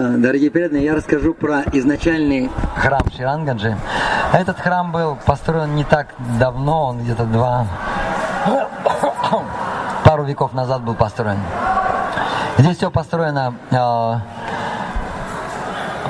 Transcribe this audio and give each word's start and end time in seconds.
Э, 0.00 0.16
Дорогие 0.16 0.50
преданные, 0.50 0.84
я 0.84 0.94
расскажу 0.94 1.34
про 1.34 1.62
изначальный 1.72 2.50
храм 2.74 3.02
Ширангаджи. 3.14 3.76
Этот 4.32 4.58
храм 4.58 4.92
был 4.92 5.18
построен 5.26 5.74
не 5.74 5.84
так 5.84 6.14
давно, 6.38 6.86
он 6.86 7.00
где-то 7.00 7.24
два, 7.24 7.66
пару 10.04 10.24
веков 10.24 10.54
назад 10.54 10.82
был 10.84 10.94
построен. 10.94 11.38
Здесь 12.56 12.78
все 12.78 12.90
построено 12.90 13.54
э, 13.70 14.14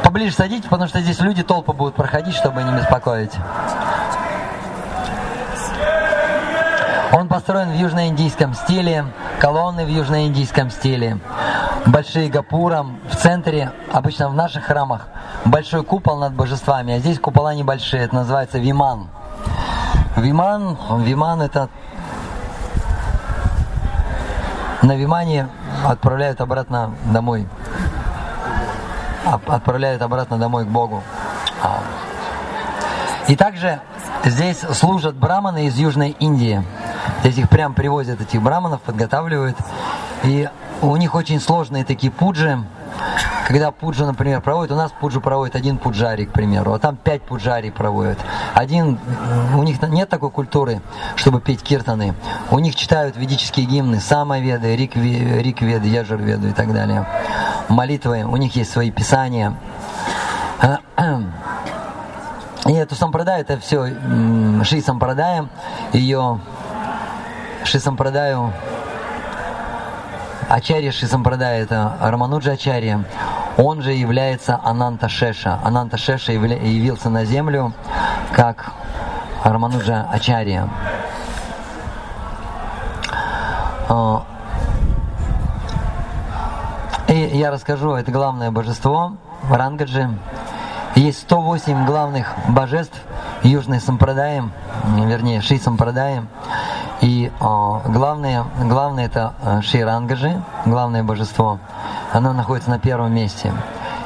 поближе 0.04 0.36
садитесь, 0.36 0.68
потому 0.68 0.88
что 0.88 1.00
здесь 1.00 1.18
люди 1.20 1.42
толпы 1.42 1.72
будут 1.72 1.96
проходить, 1.96 2.36
чтобы 2.36 2.62
не 2.62 2.70
беспокоить. 2.72 3.32
Он 7.12 7.26
построен 7.26 7.70
в 7.70 7.74
южноиндийском 7.74 8.54
стиле, 8.54 9.04
колонны 9.40 9.84
в 9.84 9.88
южноиндийском 9.88 10.70
стиле, 10.70 11.18
большие 11.86 12.28
гапурам, 12.28 13.00
в 13.08 13.16
центре, 13.16 13.72
обычно 13.92 14.28
в 14.28 14.34
наших 14.34 14.64
храмах, 14.64 15.08
большой 15.44 15.84
купол 15.84 16.18
над 16.18 16.34
божествами, 16.34 16.94
а 16.94 16.98
здесь 16.98 17.18
купола 17.18 17.54
небольшие, 17.54 18.02
это 18.04 18.14
называется 18.14 18.58
виман. 18.58 19.08
Виман, 20.16 20.76
виман 21.02 21.42
это 21.42 21.68
на 24.82 24.96
вимане 24.96 25.48
отправляют 25.84 26.40
обратно 26.40 26.94
домой. 27.12 27.46
Отправляют 29.24 30.02
обратно 30.02 30.38
домой 30.38 30.64
к 30.64 30.68
Богу. 30.68 31.02
А. 31.62 31.80
И 33.28 33.36
также 33.36 33.80
здесь 34.24 34.58
служат 34.58 35.14
браманы 35.14 35.66
из 35.66 35.76
Южной 35.76 36.16
Индии. 36.18 36.64
Здесь 37.20 37.38
их 37.38 37.48
прям 37.50 37.74
привозят, 37.74 38.20
этих 38.20 38.40
браманов, 38.42 38.80
подготавливают. 38.80 39.56
И 40.24 40.48
у 40.82 40.96
них 40.96 41.14
очень 41.14 41.40
сложные 41.40 41.84
такие 41.84 42.10
пуджи. 42.10 42.62
Когда 43.46 43.72
пуджу, 43.72 44.06
например, 44.06 44.40
проводят, 44.40 44.70
у 44.70 44.76
нас 44.76 44.92
пуджу 44.92 45.20
проводит 45.20 45.56
один 45.56 45.76
пуджари, 45.78 46.24
к 46.24 46.32
примеру, 46.32 46.72
а 46.72 46.78
там 46.78 46.96
пять 46.96 47.22
пуджари 47.22 47.70
проводят. 47.70 48.18
Один, 48.54 48.98
у 49.56 49.62
них 49.64 49.82
нет 49.82 50.08
такой 50.08 50.30
культуры, 50.30 50.80
чтобы 51.16 51.40
петь 51.40 51.60
киртаны. 51.62 52.14
У 52.52 52.60
них 52.60 52.76
читают 52.76 53.16
ведические 53.16 53.66
гимны, 53.66 53.98
самоведы, 53.98 54.76
рикведы, 54.76 55.88
яжурведу 55.88 56.46
и 56.46 56.52
так 56.52 56.72
далее. 56.72 57.06
Молитвы, 57.68 58.22
у 58.24 58.36
них 58.36 58.54
есть 58.54 58.70
свои 58.70 58.92
писания. 58.92 59.56
И 62.66 62.72
эту 62.72 62.94
сампрадаю, 62.94 63.40
это 63.40 63.58
все 63.58 63.88
Ши 64.62 64.80
сампрадая, 64.80 65.48
ее 65.92 66.38
Ши 67.64 67.80
сампрадаю 67.80 68.52
Ачарья 70.50 70.90
Шисампрадая, 70.90 71.62
это 71.62 71.96
Рамануджа 72.00 72.52
Ачарья, 72.52 73.04
он 73.56 73.82
же 73.82 73.92
является 73.92 74.58
Ананта 74.64 75.08
Шеша. 75.08 75.60
Ананта 75.62 75.96
Шеша 75.96 76.32
явился 76.32 77.08
на 77.08 77.24
землю 77.24 77.72
как 78.32 78.72
Рамануджа 79.44 80.08
Ачарья. 80.10 80.68
А, 83.88 84.24
и 87.06 87.14
я 87.14 87.52
расскажу, 87.52 87.92
это 87.92 88.10
главное 88.10 88.50
божество 88.50 89.18
Рангаджи. 89.48 90.10
Есть 90.96 91.20
108 91.20 91.86
главных 91.86 92.34
божеств 92.48 93.00
Южной 93.44 93.80
Сампрадаи, 93.80 94.42
вернее, 94.96 95.42
Ши 95.42 95.58
Сампрадаи. 95.58 96.22
И 97.00 97.32
о, 97.40 97.80
главное, 97.86 98.44
главное 98.62 99.06
это 99.06 99.32
э, 99.42 99.62
Ширангаджи, 99.62 100.42
главное 100.66 101.02
божество. 101.02 101.58
Оно 102.12 102.32
находится 102.34 102.70
на 102.70 102.78
первом 102.78 103.14
месте. 103.14 103.52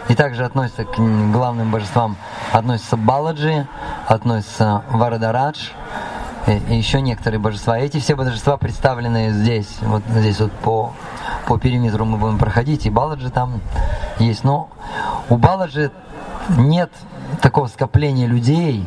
И 0.08 0.14
также 0.14 0.44
относится 0.44 0.84
к 0.84 0.96
главным 1.32 1.70
божествам 1.70 2.16
относится 2.52 2.96
Баладжи, 2.96 3.66
относится 4.06 4.82
Варадарадж 4.90 5.70
и 6.46 6.76
еще 6.76 7.00
некоторые 7.00 7.40
божества. 7.40 7.78
Эти 7.78 7.98
все 7.98 8.14
божества 8.14 8.56
представлены 8.58 9.30
здесь, 9.30 9.78
вот 9.80 10.02
здесь 10.08 10.38
вот 10.40 10.52
по, 10.52 10.92
по 11.46 11.58
периметру 11.58 12.04
мы 12.04 12.18
будем 12.18 12.38
проходить, 12.38 12.86
и 12.86 12.90
Баладжи 12.90 13.30
там 13.30 13.60
есть. 14.18 14.44
Но 14.44 14.68
у 15.30 15.36
Баладжи 15.36 15.90
нет 16.50 16.90
такого 17.40 17.66
скопления 17.66 18.26
людей, 18.26 18.86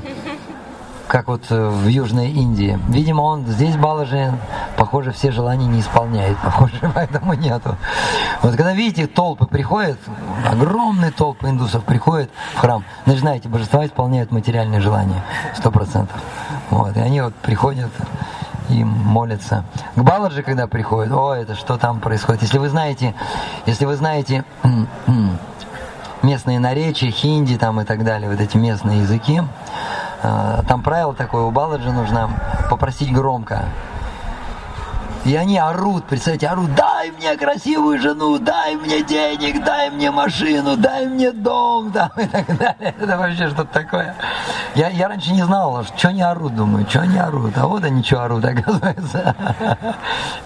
как 1.07 1.27
вот 1.27 1.45
э, 1.49 1.69
в 1.69 1.87
Южной 1.87 2.29
Индии. 2.29 2.77
Видимо, 2.89 3.21
он 3.21 3.45
здесь 3.45 3.75
Балажи, 3.75 4.31
похоже, 4.75 5.11
все 5.11 5.31
желания 5.31 5.65
не 5.65 5.79
исполняет, 5.79 6.37
похоже, 6.37 6.73
поэтому 6.95 7.33
нету. 7.33 7.77
Вот 8.41 8.55
когда 8.55 8.73
видите, 8.73 9.07
толпы 9.07 9.45
приходят, 9.45 9.97
огромные 10.45 11.11
толпы 11.11 11.49
индусов 11.49 11.83
приходят 11.83 12.29
в 12.55 12.59
храм, 12.59 12.83
ну, 13.05 13.15
знаете, 13.15 13.49
божества 13.49 13.85
исполняют 13.85 14.31
материальные 14.31 14.81
желания, 14.81 15.23
сто 15.55 15.71
процентов. 15.71 16.21
Вот, 16.69 16.95
и 16.97 16.99
они 16.99 17.21
вот 17.21 17.33
приходят 17.35 17.91
и 18.69 18.83
молятся. 18.83 19.63
К 19.95 20.01
Баладжи, 20.01 20.43
когда 20.43 20.67
приходят, 20.67 21.13
о, 21.13 21.33
это 21.33 21.55
что 21.55 21.77
там 21.77 22.01
происходит? 22.01 22.41
Если 22.41 22.57
вы 22.57 22.67
знаете, 22.67 23.15
если 23.65 23.85
вы 23.85 23.95
знаете 23.95 24.43
местные 26.21 26.59
наречия, 26.59 27.11
хинди 27.11 27.57
там 27.57 27.79
и 27.79 27.85
так 27.85 28.03
далее, 28.03 28.29
вот 28.29 28.41
эти 28.41 28.57
местные 28.57 29.01
языки, 29.01 29.41
там 30.21 30.81
правило 30.83 31.13
такое, 31.13 31.43
у 31.43 31.51
Баладжи 31.51 31.91
нужно 31.91 32.29
попросить 32.69 33.13
громко. 33.13 33.65
И 35.27 35.35
они 35.35 35.57
орут, 35.57 36.05
представьте, 36.05 36.47
орут, 36.47 36.73
дай 36.73 37.11
мне 37.11 37.35
красивую 37.35 37.99
жену, 37.99 38.39
дай 38.39 38.77
мне 38.77 39.03
денег, 39.03 39.61
дай 39.61 39.89
мне 39.89 40.09
машину, 40.09 40.77
дай 40.77 41.05
мне 41.05 41.33
дом, 41.33 41.91
там, 41.93 42.09
и 42.15 42.25
так 42.27 42.45
далее. 42.57 42.95
Это 42.97 43.17
вообще 43.17 43.49
что-то 43.49 43.65
такое. 43.65 44.15
Я, 44.73 44.87
я 44.87 45.09
раньше 45.09 45.33
не 45.33 45.43
знал, 45.43 45.83
что 45.83 46.07
они 46.07 46.21
орут, 46.21 46.55
думаю, 46.55 46.85
что 46.87 47.01
они 47.01 47.17
орут. 47.17 47.57
А 47.57 47.67
вот 47.67 47.83
они 47.83 48.03
что 48.03 48.23
орут, 48.23 48.45
оказывается. 48.45 49.35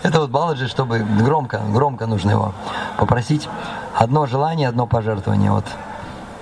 Это 0.01 0.19
вот 0.19 0.31
Баладжи, 0.31 0.67
чтобы 0.67 0.99
громко, 0.99 1.61
громко 1.69 2.07
нужно 2.07 2.31
его 2.31 2.53
попросить. 2.97 3.47
Одно 3.95 4.25
желание, 4.25 4.67
одно 4.67 4.87
пожертвование. 4.87 5.51
Вот, 5.51 5.65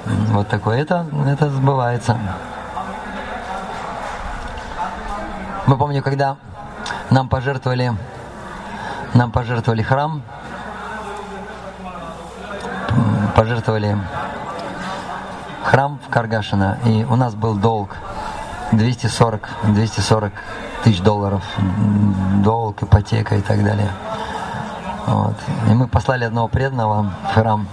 вот 0.06 0.48
такое. 0.48 0.82
Это, 0.82 1.06
это 1.28 1.50
сбывается. 1.50 2.18
Мы 5.70 5.78
помню, 5.78 6.02
когда 6.02 6.38
нам 7.12 7.30
пожертвовали, 7.30 7.94
нам 9.14 9.32
пожертвовали 9.32 9.84
храм, 9.84 10.24
пожертвовали 13.36 13.96
храм 15.64 16.00
в 16.04 16.10
Каргашино, 16.10 16.80
и 16.86 17.06
у 17.08 17.16
нас 17.16 17.36
был 17.36 17.54
долг 17.54 17.96
240, 18.72 19.48
240 19.66 20.34
тысяч 20.86 21.02
долларов, 21.02 21.44
долг, 22.44 22.82
ипотека 22.82 23.36
и 23.36 23.42
так 23.42 23.64
далее. 23.64 23.92
Вот. 25.06 25.36
И 25.70 25.74
мы 25.76 25.88
послали 25.88 26.24
одного 26.24 26.48
преданного 26.48 27.14
в 27.30 27.34
храм 27.36 27.68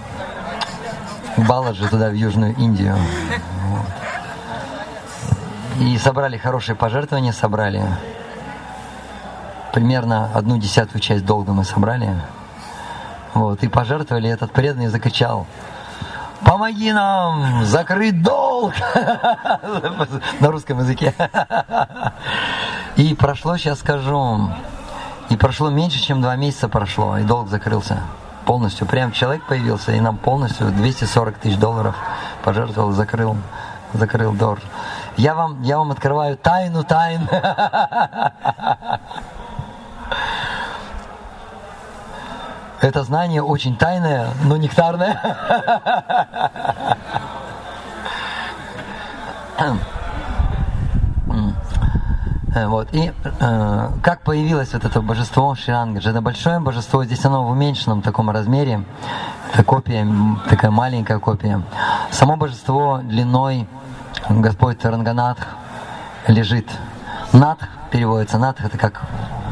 Баладжи 1.35 1.87
туда, 1.87 2.09
в 2.09 2.13
Южную 2.13 2.55
Индию. 2.57 2.95
И 5.79 5.97
собрали 5.99 6.37
хорошие 6.37 6.75
пожертвования, 6.75 7.31
собрали. 7.31 7.83
Примерно 9.73 10.31
одну 10.33 10.57
десятую 10.57 11.01
часть 11.01 11.25
долга 11.25 11.53
мы 11.53 11.63
собрали. 11.63 12.15
Вот, 13.33 13.61
и 13.61 13.67
пожертвовали, 13.67 14.29
этот 14.29 14.51
преданный 14.51 14.87
закричал, 14.87 15.45
помоги 16.43 16.91
нам 16.91 17.63
закрыть 17.65 18.23
долг 18.23 18.73
на 20.39 20.47
русском 20.51 20.79
языке. 20.79 21.13
И 22.95 23.13
прошло, 23.13 23.57
сейчас 23.57 23.79
скажу, 23.79 24.49
и 25.29 25.35
прошло 25.37 25.69
меньше, 25.69 25.99
чем 25.99 26.21
два 26.21 26.35
месяца 26.35 26.67
прошло, 26.69 27.17
и 27.17 27.23
долг 27.23 27.49
закрылся 27.49 28.01
полностью. 28.45 28.87
Прям 28.87 29.11
человек 29.11 29.43
появился, 29.45 29.91
и 29.91 29.99
нам 29.99 30.17
полностью 30.17 30.71
240 30.71 31.37
тысяч 31.37 31.57
долларов 31.57 31.95
пожертвовал, 32.43 32.93
закрыл, 32.93 33.35
закрыл 33.93 34.33
долг. 34.33 34.59
Я 35.17 35.33
вам, 35.33 35.61
я 35.63 35.77
вам 35.79 35.91
открываю 35.91 36.37
тайну 36.37 36.83
тайн. 36.83 37.27
Это 42.81 43.03
знание 43.03 43.41
очень 43.41 43.75
тайное, 43.75 44.29
но 44.43 44.57
нектарное. 44.57 45.19
Вот. 52.65 52.89
И 52.91 53.11
э, 53.23 53.89
как 54.01 54.21
появилось 54.21 54.73
вот 54.73 54.83
это 54.83 55.01
божество 55.01 55.53
Ширангаджа? 55.53 56.21
Большое 56.21 56.59
божество, 56.59 57.03
здесь 57.03 57.23
оно 57.23 57.43
в 57.43 57.51
уменьшенном 57.51 58.01
таком 58.01 58.31
размере. 58.31 58.83
Это 59.53 59.63
копия, 59.63 60.07
такая 60.49 60.71
маленькая 60.71 61.19
копия. 61.19 61.61
Само 62.11 62.35
божество 62.35 62.99
длиной 63.03 63.67
Господь 64.29 64.79
Таранганатх 64.79 65.47
лежит. 66.27 66.69
Натх 67.31 67.67
переводится, 67.91 68.37
Натх 68.37 68.65
это 68.65 68.77
как 68.77 69.01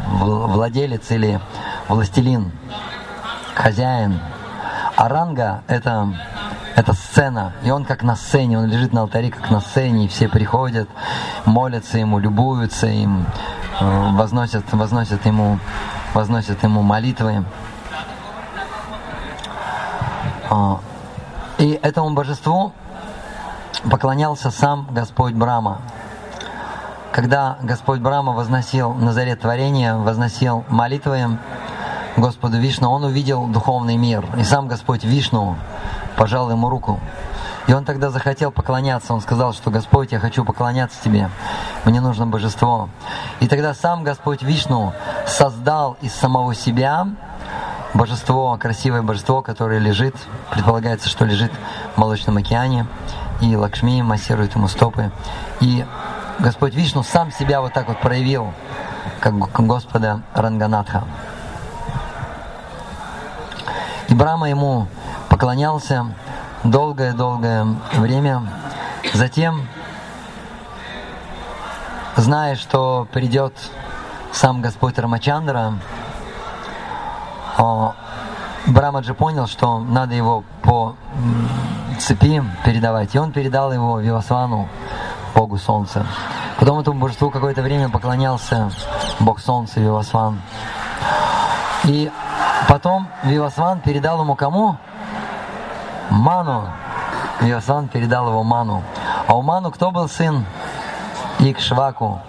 владелец 0.08 1.10
или 1.12 1.40
властелин, 1.88 2.52
хозяин. 3.56 4.20
Аранга 4.98 5.64
это 5.68 6.14
это 6.76 6.92
сцена, 6.92 7.54
и 7.64 7.72
он 7.72 7.86
как 7.86 8.04
на 8.04 8.18
сцене, 8.18 8.60
он 8.60 8.66
лежит 8.66 8.92
на 8.92 9.02
алтаре 9.02 9.32
как 9.32 9.50
на 9.50 9.62
сцене, 9.62 10.06
и 10.06 10.08
все 10.10 10.28
приходят, 10.28 10.90
молятся 11.46 11.98
ему, 11.98 12.20
любуются 12.20 12.88
им, 12.88 13.26
э, 13.80 14.10
возносят, 14.12 14.66
возносят 14.74 15.26
ему, 15.26 15.58
возносят 16.14 16.62
ему 16.64 16.82
молитвы. 16.82 17.46
А, 20.50 20.80
и 21.58 21.80
этому 21.82 22.14
божеству 22.14 22.74
поклонялся 23.90 24.52
сам 24.52 24.88
Господь 24.92 25.34
Брама. 25.34 25.82
Когда 27.12 27.58
Господь 27.62 28.00
Брама 28.00 28.34
возносил 28.34 28.94
на 28.94 29.14
заре 29.14 29.36
творения, 29.36 29.96
возносил 29.96 30.66
молитвы 30.70 31.38
Господу 32.18 32.58
Вишну, 32.58 32.92
он 32.92 33.04
увидел 33.04 33.48
духовный 33.48 33.98
мир. 33.98 34.26
И 34.38 34.44
сам 34.44 34.68
Господь 34.68 35.04
Вишну 35.04 35.56
пожал 36.18 36.50
ему 36.50 36.70
руку. 36.70 37.00
И 37.68 37.74
он 37.74 37.84
тогда 37.84 38.10
захотел 38.10 38.52
поклоняться. 38.52 39.14
Он 39.14 39.22
сказал, 39.22 39.54
что 39.54 39.72
Господь, 39.72 40.12
я 40.12 40.20
хочу 40.20 40.46
поклоняться 40.46 41.02
Тебе. 41.04 41.30
Мне 41.84 42.00
нужно 42.00 42.28
божество. 42.28 42.90
И 43.40 43.48
тогда 43.48 43.74
сам 43.74 44.04
Господь 44.04 44.44
Вишну 44.44 44.94
создал 45.26 45.98
из 46.02 46.14
самого 46.14 46.54
себя 46.54 47.08
божество, 47.96 48.58
красивое 48.58 49.02
божество, 49.02 49.42
которое 49.42 49.80
лежит, 49.80 50.16
предполагается, 50.52 51.10
что 51.10 51.26
лежит 51.26 51.52
в 51.96 51.98
Молочном 51.98 52.38
океане, 52.38 52.86
и 53.42 53.56
Лакшми 53.56 54.02
массирует 54.02 54.56
ему 54.56 54.68
стопы. 54.68 55.12
И 55.62 55.86
Господь 56.40 56.76
Вишну 56.76 57.04
сам 57.04 57.32
себя 57.32 57.62
вот 57.62 57.74
так 57.74 57.88
вот 57.88 58.00
проявил, 58.02 58.54
как 59.22 59.34
Господа 59.38 60.22
Ранганатха. 60.34 61.06
И 64.10 64.14
Брама 64.14 64.50
ему 64.50 64.88
поклонялся 65.30 66.14
долгое-долгое 66.64 67.66
время. 67.94 68.44
Затем, 69.14 69.68
зная, 72.18 72.56
что 72.56 73.08
придет 73.12 73.54
сам 74.32 74.62
Господь 74.62 75.00
Рамачандра, 75.00 75.76
Брамаджи 78.68 79.14
понял, 79.14 79.48
что 79.48 79.80
надо 79.80 80.16
его 80.16 80.44
по 80.64 80.96
цепи 82.00 82.44
передавать, 82.64 83.14
и 83.16 83.20
он 83.20 83.32
передал 83.32 83.72
его 83.72 84.00
Вивасвану, 84.00 84.68
Богу 85.36 85.58
Солнца. 85.58 86.06
Потом 86.60 86.80
этому 86.80 87.00
божеству 87.00 87.30
какое-то 87.30 87.62
время 87.62 87.90
поклонялся 87.90 88.72
Бог 89.20 89.40
Солнца 89.40 89.80
Вивасван. 89.80 90.40
И 91.84 92.12
потом 92.68 93.08
Вивасван 93.24 93.82
передал 93.82 94.22
ему 94.22 94.36
кому? 94.36 94.78
Ману. 96.10 96.70
Вивасван 97.42 97.88
передал 97.88 98.30
его 98.30 98.44
Ману. 98.44 98.84
А 99.28 99.36
у 99.36 99.42
Ману 99.42 99.72
кто 99.72 99.92
был 99.92 100.08
сын? 100.08 100.46
Икшваку. 101.40 102.22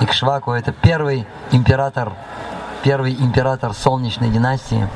Икшваку 0.00 0.52
это 0.52 0.72
первый 0.72 1.26
император 1.52 2.12
первый 2.82 3.12
император 3.12 3.74
солнечной 3.74 4.30
династии, 4.30 4.88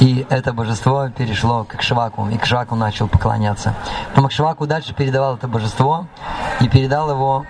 и 0.00 0.26
это 0.30 0.52
божество 0.52 1.08
перешло 1.08 1.64
к 1.64 1.82
Шваку, 1.82 2.28
и 2.28 2.38
к 2.38 2.46
Шваку 2.46 2.74
начал 2.74 3.08
поклоняться. 3.08 3.74
Потом 4.14 4.30
Шваку 4.30 4.66
дальше 4.66 4.94
передавал 4.94 5.36
это 5.36 5.48
божество 5.48 6.06
и 6.60 6.68
передал 6.68 7.10
его, 7.10 7.44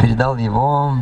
передал 0.00 0.36
его 0.36 0.94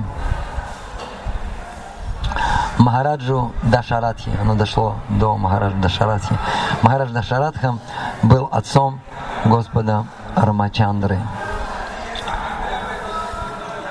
Махараджу 2.79 3.53
Дашаратхи. 3.63 4.31
Оно 4.41 4.55
дошло 4.55 4.97
до 5.09 5.37
Махараджа 5.37 5.77
Дашаратхи. 5.79 6.35
Махарадж 6.83 7.11
Дашаратха 7.11 7.79
был 8.23 8.49
отцом 8.53 9.01
Господа 9.45 10.05
Рамачандры. 10.35 11.19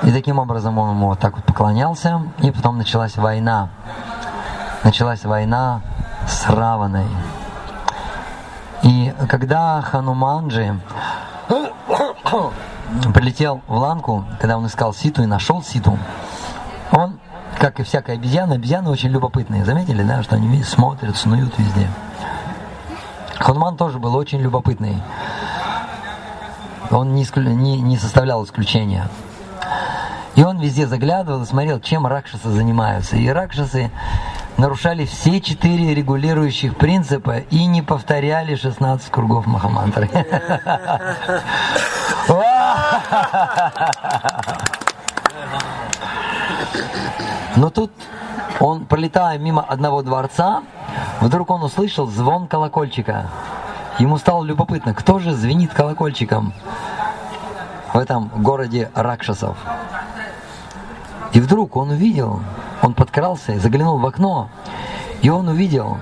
И 0.06 0.12
таким 0.12 0.38
образом 0.38 0.78
он 0.78 0.92
ему 0.92 1.07
вот 1.07 1.19
так 1.19 1.36
вот 1.36 1.44
поклонялся, 1.46 2.22
и 2.38 2.52
потом 2.52 2.78
началась 2.78 3.18
война. 3.18 3.69
Началась 4.84 5.25
война 5.25 5.81
с 6.28 6.48
Раваной. 6.48 7.07
И 8.84 9.12
когда 9.28 9.81
Хануманджи 9.81 10.80
прилетел 13.16 13.62
в 13.68 13.78
Ланку, 13.78 14.25
когда 14.40 14.60
он 14.60 14.68
искал 14.68 14.94
Ситу 14.94 15.24
и 15.24 15.25
нашел 15.25 15.63
Ситу, 15.63 15.98
он, 16.92 17.19
как 17.57 17.80
и 17.80 17.84
всякая 17.84 18.18
обезьяна, 18.18 18.56
обезьяны 18.56 18.92
очень 18.92 19.10
любопытные. 19.10 19.66
Заметили, 19.66 20.04
да, 20.04 20.22
что 20.22 20.36
они 20.36 20.62
смотрят, 20.62 21.18
снуют 21.18 21.57
везде. 21.57 21.90
Хануман 23.40 23.75
тоже 23.75 23.98
был 23.98 24.16
очень 24.16 24.40
любопытный. 24.40 25.02
Он 26.92 27.16
не, 27.16 27.25
не, 27.56 27.81
не 27.81 27.98
составлял 27.98 28.44
исключения. 28.44 29.07
И 30.35 30.43
он 30.43 30.59
везде 30.59 30.85
заглядывал 30.85 31.43
и 31.43 31.45
смотрел, 31.45 31.79
чем 31.79 32.05
ракшасы 32.05 32.49
занимаются. 32.49 33.15
И 33.15 33.27
ракшасы 33.29 33.89
нарушали 34.57 35.05
все 35.05 35.39
четыре 35.39 35.93
регулирующих 35.95 36.75
принципа 36.75 37.37
и 37.37 37.65
не 37.65 37.81
повторяли 37.81 38.55
16 38.55 39.09
кругов 39.11 39.45
Махамантры. 39.47 40.09
Но 47.55 47.69
тут 47.69 47.91
он, 48.59 48.85
пролетая 48.85 49.37
мимо 49.37 49.61
одного 49.61 50.01
дворца, 50.01 50.63
вдруг 51.21 51.49
он 51.49 51.63
услышал 51.63 52.07
звон 52.07 52.47
колокольчика. 52.47 53.29
Ему 53.99 54.17
стало 54.17 54.43
любопытно, 54.43 54.93
кто 54.93 55.19
же 55.19 55.33
звенит 55.33 55.73
колокольчиком 55.73 56.53
в 57.93 57.97
этом 57.97 58.27
городе 58.35 58.91
Ракшасов. 58.93 59.57
И 61.35 61.39
вдруг 61.41 61.75
он 61.75 61.89
увидел, 61.89 62.39
он 62.81 62.93
подкрался 62.93 63.51
и 63.51 63.59
заглянул 63.59 63.97
в 63.97 64.05
окно, 64.05 64.49
и 65.21 65.29
он 65.29 65.49
увидел 65.49 65.97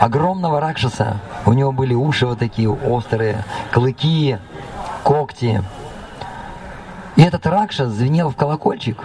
огромного 0.00 0.58
ракшаса. 0.58 1.18
У 1.46 1.52
него 1.52 1.70
были 1.70 1.94
уши 1.94 2.26
вот 2.26 2.40
такие 2.40 2.68
острые, 2.68 3.44
клыки, 3.70 4.38
когти. 5.04 5.62
И 7.14 7.22
этот 7.22 7.46
ракшас 7.46 7.90
звенел 7.90 8.30
в 8.30 8.34
колокольчик. 8.34 8.98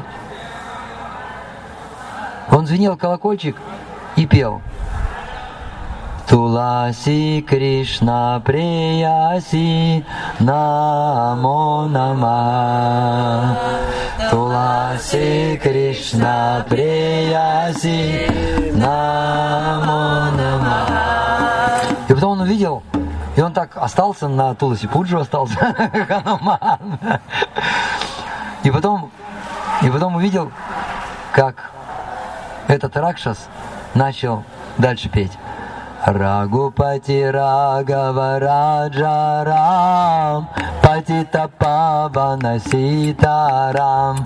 Он 2.51 2.65
звенел 2.65 2.95
в 2.95 2.97
колокольчик 2.97 3.55
и 4.15 4.25
пел. 4.25 4.63
Туласи 6.27 7.45
Кришна 7.47 8.41
Прияси 8.43 10.03
Намо 10.39 11.87
Нама 11.87 13.57
Туласи 14.29 15.59
Кришна 15.61 16.65
Прияси 16.69 18.27
Намо 18.73 20.31
Нама 20.31 20.87
И 22.07 22.13
потом 22.13 22.31
он 22.31 22.41
увидел, 22.41 22.83
и 23.35 23.41
он 23.41 23.53
так 23.53 23.77
остался 23.77 24.27
на 24.27 24.55
Туласи 24.55 24.87
Пуджу, 24.87 25.19
остался 25.19 25.57
Хануман. 26.07 26.99
И 28.63 28.71
потом, 28.71 29.11
и 29.81 29.89
потом 29.89 30.15
увидел, 30.15 30.51
как 31.31 31.71
этот 32.67 32.97
Ракшас 32.97 33.47
начал 33.93 34.43
дальше 34.77 35.09
петь. 35.09 35.31
Рагупати 36.05 37.23
Рагава 37.23 38.39
Раджарам 38.39 39.97
Патита 40.87 41.49
Павана 41.59 42.59
Ситарам 42.59 44.23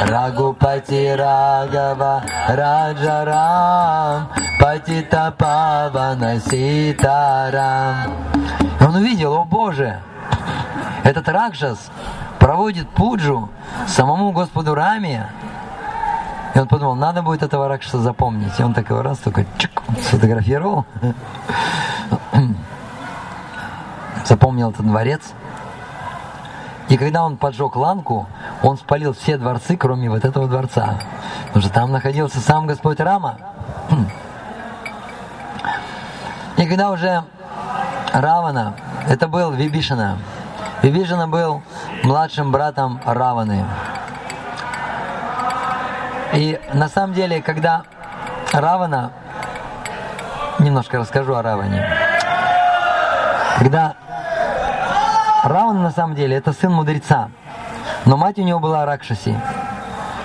Рагупати 0.00 1.16
Рагава 1.16 2.22
Раджарам 2.46 4.28
Патита 4.60 5.34
Павана 5.36 6.38
Ситарам 6.38 8.12
Он 8.80 8.94
увидел, 8.94 9.34
о 9.34 9.44
Боже, 9.44 10.00
этот 11.02 11.28
Ракшас 11.28 11.90
проводит 12.38 12.88
пуджу 12.90 13.48
самому 13.88 14.30
Господу 14.30 14.76
Раме, 14.76 15.26
и 16.54 16.60
он 16.60 16.68
подумал, 16.68 16.94
надо 16.94 17.22
будет 17.22 17.42
этого 17.42 17.66
Ракшаса 17.66 17.98
запомнить. 17.98 18.52
И 18.60 18.62
он 18.62 18.72
такой 18.72 19.00
раз 19.00 19.18
только 19.18 19.44
чик, 19.58 19.82
сфотографировал. 20.00 20.86
Запомнил 24.24 24.70
этот 24.70 24.86
дворец. 24.86 25.34
И 26.88 26.96
когда 26.96 27.24
он 27.24 27.36
поджег 27.36 27.76
ланку, 27.76 28.26
он 28.62 28.76
спалил 28.76 29.14
все 29.14 29.38
дворцы, 29.38 29.76
кроме 29.76 30.10
вот 30.10 30.24
этого 30.24 30.46
дворца. 30.46 30.98
Потому 31.46 31.62
что 31.62 31.72
там 31.72 31.92
находился 31.92 32.40
сам 32.40 32.66
Господь 32.66 33.00
Рама. 33.00 33.38
И 36.56 36.66
когда 36.66 36.90
уже 36.90 37.24
Равана, 38.12 38.74
это 39.08 39.28
был 39.28 39.50
Вибишина. 39.52 40.18
Вибишина 40.82 41.26
был 41.26 41.62
младшим 42.02 42.52
братом 42.52 43.00
Раваны. 43.04 43.64
И 46.34 46.60
на 46.72 46.88
самом 46.88 47.14
деле, 47.14 47.40
когда 47.40 47.84
Равана, 48.52 49.12
немножко 50.58 50.98
расскажу 50.98 51.34
о 51.34 51.42
Раване. 51.42 51.88
Когда 53.58 53.94
Раван 55.44 55.82
на 55.82 55.90
самом 55.90 56.14
деле 56.14 56.36
это 56.36 56.52
сын 56.52 56.72
мудреца, 56.72 57.28
но 58.06 58.16
мать 58.16 58.38
у 58.38 58.42
него 58.42 58.60
была 58.60 58.86
Ракшаси. 58.86 59.36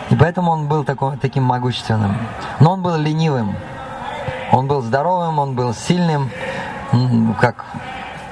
И 0.10 0.16
поэтому 0.16 0.52
он 0.52 0.68
был 0.68 0.84
такой, 0.84 1.18
таким 1.18 1.44
могущественным. 1.44 2.18
Но 2.60 2.72
он 2.72 2.82
был 2.82 2.96
ленивым. 2.96 3.56
Он 4.52 4.68
был 4.68 4.82
здоровым, 4.82 5.38
он 5.38 5.56
был 5.56 5.74
сильным, 5.74 6.32
как, 7.40 7.66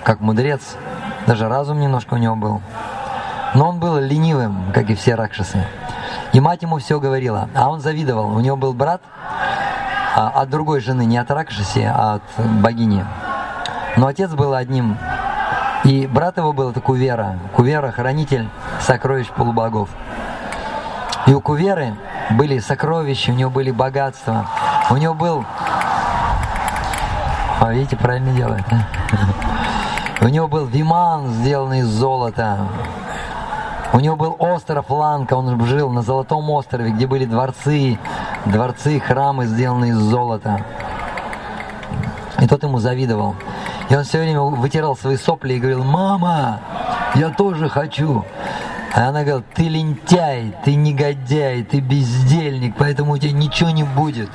как 0.03 0.21
мудрец. 0.21 0.75
Даже 1.27 1.47
разум 1.47 1.79
немножко 1.79 2.15
у 2.15 2.17
него 2.17 2.35
был. 2.35 2.61
Но 3.53 3.69
он 3.69 3.79
был 3.79 3.99
ленивым, 3.99 4.71
как 4.73 4.89
и 4.89 4.95
все 4.95 5.15
ракшасы. 5.15 5.63
И 6.33 6.39
мать 6.39 6.61
ему 6.61 6.79
все 6.79 6.99
говорила. 6.99 7.49
А 7.53 7.69
он 7.69 7.81
завидовал. 7.81 8.35
У 8.35 8.39
него 8.39 8.57
был 8.57 8.73
брат 8.73 9.01
а, 10.15 10.29
от 10.29 10.49
другой 10.49 10.81
жены, 10.81 11.05
не 11.05 11.17
от 11.17 11.29
Ракшаси, 11.29 11.83
а 11.83 12.15
от 12.15 12.45
богини. 12.61 13.05
Но 13.97 14.07
отец 14.07 14.31
был 14.31 14.53
одним. 14.53 14.97
И 15.87 16.05
брат 16.05 16.35
его 16.35 16.51
был 16.51 16.71
это 16.71 16.81
Кувера. 16.81 17.39
Кувера– 17.53 17.91
хранитель 17.93 18.49
сокровищ 18.81 19.27
полубогов. 19.29 19.87
И 21.27 21.33
у 21.33 21.39
Куверы 21.39 21.95
были 22.31 22.59
сокровища, 22.59 23.31
у 23.31 23.35
него 23.35 23.49
были 23.49 23.71
богатства. 23.71 24.47
У 24.91 24.97
него 24.97 25.13
был... 25.13 25.45
А 27.61 27.71
видите, 27.71 27.95
правильно 27.95 28.33
делает. 28.33 28.65
У 30.19 30.27
него 30.27 30.49
был 30.49 30.65
виман, 30.65 31.27
сделанный 31.27 31.79
из 31.79 31.87
золота. 31.87 32.67
У 33.93 34.01
него 34.01 34.17
был 34.17 34.35
остров 34.39 34.89
Ланка, 34.89 35.35
он 35.35 35.65
жил 35.67 35.89
на 35.89 36.01
Золотом 36.01 36.49
острове, 36.49 36.91
где 36.91 37.07
были 37.07 37.23
дворцы, 37.23 37.97
дворцы, 38.43 38.99
храмы, 38.99 39.45
сделанные 39.45 39.91
из 39.91 39.97
золота. 39.99 40.59
И 42.41 42.47
тот 42.47 42.61
ему 42.63 42.79
завидовал. 42.79 43.35
И 43.89 43.95
он 43.95 44.03
все 44.03 44.19
время 44.19 44.41
вытирал 44.41 44.97
свои 44.97 45.17
сопли 45.17 45.53
и 45.53 45.59
говорил, 45.59 45.83
«Мама, 45.83 46.59
я 47.15 47.29
тоже 47.29 47.69
хочу». 47.69 48.25
А 48.93 49.09
она 49.09 49.23
говорит, 49.23 49.45
ты 49.53 49.69
лентяй, 49.69 50.55
ты 50.65 50.73
негодяй, 50.73 51.63
ты 51.63 51.81
бездельник, 51.81 52.73
поэтому 52.77 53.13
у 53.13 53.17
тебя 53.19 53.31
ничего 53.31 53.69
не 53.69 53.83
будет. 53.83 54.29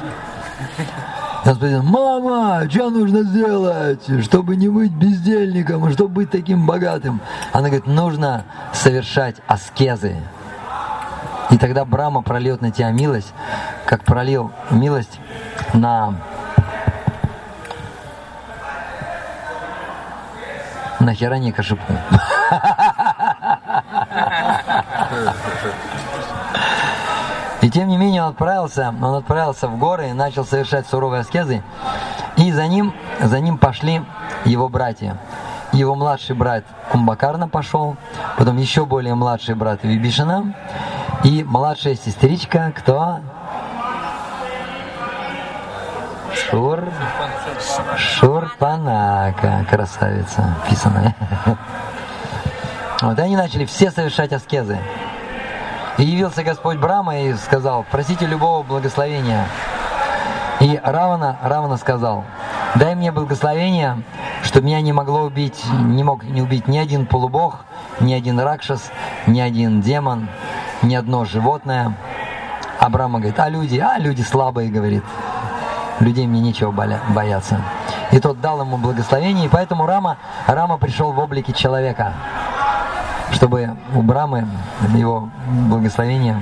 Он 1.45 1.55
спросил, 1.57 1.83
мама, 1.83 2.71
что 2.71 2.91
нужно 2.91 3.25
сделать, 3.25 4.05
чтобы 4.23 4.55
не 4.55 4.69
быть 4.69 4.93
бездельником, 4.93 5.89
и 5.89 5.93
чтобы 5.93 6.15
быть 6.15 6.31
таким 6.31 6.65
богатым? 6.65 7.21
Она 7.53 7.71
говорит, 7.71 7.89
нужно 7.89 8.45
совершать 8.73 9.37
аскезы. 9.49 10.17
И 11.51 11.59
тогда 11.59 11.85
Брама 11.85 12.23
прольет 12.23 12.61
на 12.61 12.71
тебя 12.71 12.93
милость, 12.93 13.35
как 13.85 14.05
пролил 14.05 14.53
милость 14.71 15.19
на 15.75 16.15
на 21.05 21.15
Хиране 21.15 21.53
Кашипу. 21.53 21.93
И 27.61 27.71
тем 27.71 27.89
не 27.89 27.97
менее 27.97 28.23
он 28.25 28.31
отправился, 28.31 28.95
он 29.01 29.15
отправился 29.15 29.69
в 29.69 29.79
горы 29.79 30.09
и 30.09 30.13
начал 30.13 30.45
совершать 30.45 30.87
суровые 30.87 31.21
аскезы. 31.21 31.63
И 32.37 32.51
за 32.51 32.67
ним, 32.67 32.93
за 33.21 33.39
ним 33.39 33.57
пошли 33.57 34.03
его 34.45 34.69
братья. 34.69 35.17
Его 35.73 35.95
младший 35.95 36.35
брат 36.35 36.65
Кумбакарна 36.91 37.49
пошел, 37.49 37.97
потом 38.37 38.59
еще 38.59 38.85
более 38.85 39.15
младший 39.15 39.55
брат 39.55 39.85
Вибишина 39.85 40.55
и 41.23 41.45
младшая 41.45 41.95
сестричка, 41.95 42.73
кто? 42.77 43.21
Шур, 46.53 46.85
Шурпанака, 47.97 49.65
красавица, 49.71 50.55
писаная. 50.69 51.15
Вот 53.01 53.19
и 53.19 53.23
они 53.23 53.37
начали 53.37 53.65
все 53.65 53.91
совершать 53.91 54.35
аскезы. 54.35 54.79
И 55.97 56.03
явился 56.03 56.43
Господь 56.43 56.77
Брама 56.77 57.21
и 57.21 57.33
сказал, 57.37 57.87
просите 57.91 58.27
любого 58.27 58.63
благословения. 58.63 59.47
И 60.61 60.79
Равана, 60.85 61.39
Равана 61.43 61.79
сказал, 61.79 62.23
дай 62.75 62.95
мне 62.97 63.13
благословение, 63.13 64.03
чтобы 64.43 64.67
меня 64.67 64.83
не 64.83 64.93
могло 64.93 65.23
убить, 65.23 65.65
не 65.73 66.05
мог 66.05 66.23
не 66.23 66.43
убить 66.43 66.69
ни 66.69 66.77
один 66.77 67.07
полубог, 67.07 67.65
ни 67.99 68.13
один 68.13 68.39
ракшас, 68.39 68.91
ни 69.27 69.41
один 69.41 69.81
демон, 69.81 70.29
ни 70.83 70.95
одно 70.95 71.25
животное. 71.25 71.97
А 72.79 72.91
Брама 72.91 73.21
говорит, 73.21 73.41
а 73.41 73.49
люди, 73.49 73.79
а 73.79 73.97
люди 73.99 74.21
слабые, 74.21 74.71
говорит, 74.71 75.03
людей 76.01 76.27
мне 76.27 76.41
нечего 76.41 76.71
бояться. 76.71 77.61
И 78.11 78.21
тот 78.21 78.41
дал 78.41 78.61
ему 78.61 78.77
благословение, 78.77 79.47
и 79.47 79.49
поэтому 79.49 79.87
Рама, 79.87 80.19
Рама 80.47 80.79
пришел 80.79 81.13
в 81.13 81.19
облике 81.19 81.53
человека 81.53 82.15
чтобы 83.33 83.77
у 83.95 84.03
Брамы 84.03 84.47
его 84.95 85.29
благословение 85.69 86.41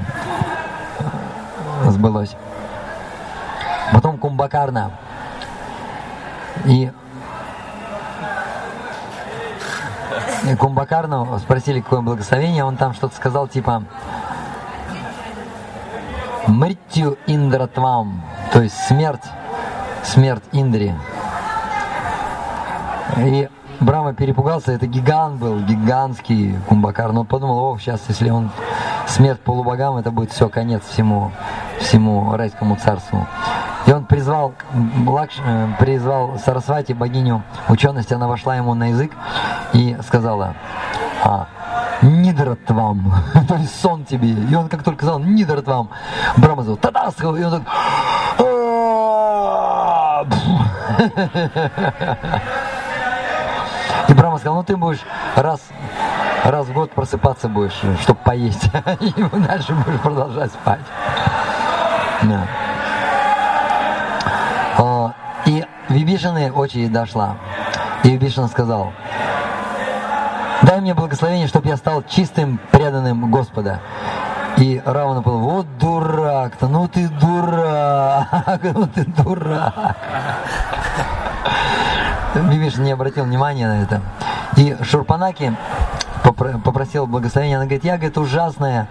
сбылось. 1.86 2.36
Потом 3.92 4.18
Кумбакарна. 4.18 4.92
И 6.64 6.90
Кумбакарну 10.58 11.38
спросили, 11.38 11.80
какое 11.80 12.00
благословение, 12.00 12.64
он 12.64 12.76
там 12.76 12.94
что-то 12.94 13.14
сказал, 13.16 13.48
типа 13.48 13.84
Мритью 16.46 17.18
Индратвам, 17.26 18.22
то 18.52 18.62
есть 18.62 18.76
смерть, 18.86 19.24
смерть 20.02 20.44
Индри. 20.52 20.94
И 23.18 23.48
Брама 23.80 24.12
перепугался, 24.12 24.72
это 24.72 24.86
гигант 24.86 25.40
был, 25.40 25.58
гигантский 25.60 26.54
кумбакар. 26.68 27.12
Но 27.12 27.24
подумал, 27.24 27.72
о, 27.72 27.78
сейчас, 27.78 28.02
если 28.08 28.28
он 28.28 28.50
смерть 29.06 29.40
полубогам, 29.40 29.96
это 29.96 30.10
будет 30.10 30.32
все, 30.32 30.50
конец 30.50 30.82
всему, 30.86 31.32
всему 31.78 32.36
райскому 32.36 32.76
царству. 32.76 33.26
И 33.86 33.92
он 33.92 34.04
призвал, 34.04 34.52
Лакш, 35.06 35.36
э, 35.42 35.68
призвал 35.78 36.38
Сарасвати, 36.38 36.92
богиню 36.92 37.42
учености, 37.68 38.12
она 38.12 38.28
вошла 38.28 38.54
ему 38.54 38.74
на 38.74 38.90
язык 38.90 39.12
и 39.72 39.96
сказала, 40.06 40.54
а, 41.24 41.48
Нидратвам, 42.02 43.14
то 43.48 43.56
есть 43.56 43.80
сон 43.80 44.04
тебе. 44.04 44.32
И 44.32 44.54
он 44.54 44.68
как 44.68 44.82
только 44.82 45.04
сказал 45.04 45.20
Нидратвам, 45.20 45.88
Брама 46.36 46.62
сказал, 46.62 46.76
Тадасху, 46.76 47.34
и 47.34 47.44
он 47.44 47.52
так, 47.52 47.62
и 54.08 54.14
Брама 54.14 54.38
сказал, 54.38 54.56
ну 54.56 54.62
ты 54.62 54.76
будешь 54.76 55.00
раз, 55.36 55.60
раз 56.44 56.66
в 56.66 56.72
год 56.72 56.92
просыпаться 56.92 57.48
будешь, 57.48 57.80
чтобы 58.02 58.20
поесть. 58.24 58.64
И 59.00 59.12
дальше 59.46 59.72
будешь 59.74 60.00
продолжать 60.00 60.52
спать. 60.52 60.80
Да. 62.22 62.46
А, 64.78 65.14
и 65.46 65.64
Вибишины 65.88 66.52
очередь 66.52 66.92
дошла. 66.92 67.36
И 68.02 68.10
Вибишин 68.10 68.48
сказал, 68.48 68.92
дай 70.62 70.80
мне 70.80 70.94
благословение, 70.94 71.48
чтобы 71.48 71.68
я 71.68 71.76
стал 71.76 72.02
чистым, 72.02 72.60
преданным 72.70 73.30
Господа. 73.30 73.80
И 74.56 74.82
Равана 74.84 75.22
был, 75.22 75.38
вот 75.38 75.78
дурак-то, 75.78 76.68
ну 76.68 76.86
ты 76.88 77.08
дурак, 77.08 78.60
ну 78.62 78.86
ты 78.86 79.04
дурак. 79.04 79.96
Мимиш 82.34 82.76
не 82.76 82.92
обратил 82.92 83.24
внимания 83.24 83.66
на 83.66 83.82
это. 83.82 84.00
И 84.56 84.76
Шурпанаки 84.82 85.56
попросил 86.64 87.06
благословения. 87.06 87.56
Она 87.56 87.64
говорит, 87.64 87.84
я, 87.84 87.96
говорит, 87.96 88.18
ужасная 88.18 88.88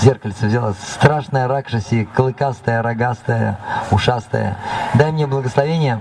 зеркальце 0.00 0.46
взяла, 0.46 0.72
страшная 0.72 1.48
ракшаси, 1.48 2.08
клыкастая, 2.14 2.82
рогастая, 2.82 3.58
ушастая. 3.90 4.56
Дай 4.94 5.12
мне 5.12 5.26
благословение, 5.26 6.00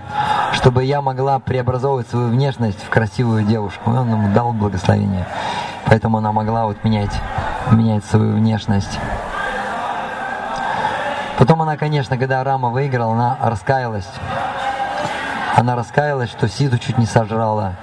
чтобы 0.53 0.83
я 0.83 1.01
могла 1.01 1.39
преобразовывать 1.39 2.07
свою 2.07 2.29
внешность 2.29 2.81
в 2.83 2.89
красивую 2.89 3.43
девушку. 3.43 3.91
И 3.91 3.95
он 3.95 4.09
ему 4.09 4.33
дал 4.33 4.53
благословение. 4.53 5.25
Поэтому 5.85 6.17
она 6.17 6.31
могла 6.31 6.65
вот 6.65 6.83
менять, 6.83 7.13
менять 7.71 8.05
свою 8.05 8.35
внешность. 8.35 8.99
Потом 11.37 11.61
она, 11.61 11.77
конечно, 11.77 12.17
когда 12.17 12.43
Рама 12.43 12.69
выиграла, 12.69 13.13
она 13.13 13.37
раскаялась. 13.41 14.07
Она 15.55 15.75
раскаялась, 15.75 16.29
что 16.29 16.47
Сиду 16.47 16.77
чуть 16.77 16.97
не 16.97 17.05
сожрала. 17.05 17.73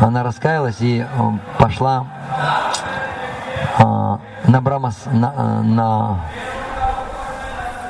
Она 0.00 0.22
раскаялась 0.22 0.80
и 0.80 1.00
э, 1.00 1.30
пошла 1.58 2.06
э, 3.78 3.82
на 4.48 4.60
Брамас, 4.60 4.96
на, 5.06 5.32
э, 5.36 5.62
на 5.62 6.20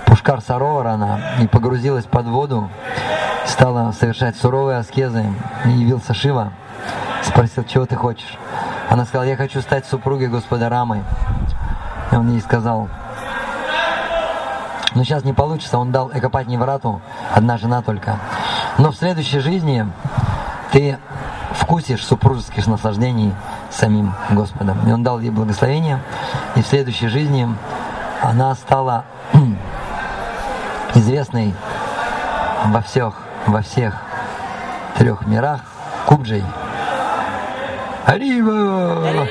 Пушкар 0.07 0.41
Саровар 0.41 0.87
она 0.87 1.21
и 1.41 1.47
погрузилась 1.47 2.07
под 2.07 2.27
воду, 2.27 2.71
стала 3.47 3.93
совершать 3.93 4.37
суровые 4.37 4.79
аскезы. 4.79 5.25
И 5.67 5.71
явился 5.71 6.15
Шива, 6.15 6.53
спросил, 7.23 7.65
чего 7.65 7.85
ты 7.85 7.97
хочешь. 7.97 8.39
Она 8.89 9.05
сказала, 9.05 9.27
я 9.29 9.37
хочу 9.37 9.61
стать 9.61 9.87
супругой 9.87 10.29
Господа 10.29 10.69
Рамы. 10.69 11.03
И 12.13 12.17
он 12.17 12.31
ей 12.31 12.41
сказал, 12.41 12.89
но 14.95 15.03
сейчас 15.05 15.25
не 15.25 15.33
получится, 15.33 15.79
он 15.79 15.91
дал 15.91 16.11
Экопатни 16.13 16.57
Врату, 16.57 17.01
одна 17.35 17.59
жена 17.59 17.83
только. 17.83 18.19
Но 18.79 18.93
в 18.93 18.97
следующей 18.97 19.41
жизни 19.41 19.87
ты 20.73 20.99
вкусишь 21.53 22.05
супружеских 22.05 22.67
наслаждений 22.67 23.33
самим 23.71 24.15
Господом. 24.31 24.89
И 24.89 24.93
он 24.93 25.03
дал 25.03 25.21
ей 25.21 25.31
благословение, 25.31 26.01
и 26.57 26.63
в 26.63 26.67
следующей 26.67 27.09
жизни 27.09 27.49
она 28.23 28.55
стала 28.55 29.05
известной 30.95 31.55
во 32.67 32.81
всех, 32.81 33.15
во 33.47 33.63
всех 33.63 34.01
трех 34.97 35.27
мирах 35.27 35.61
Кубджей. 36.07 36.45
Арива! 38.07 39.27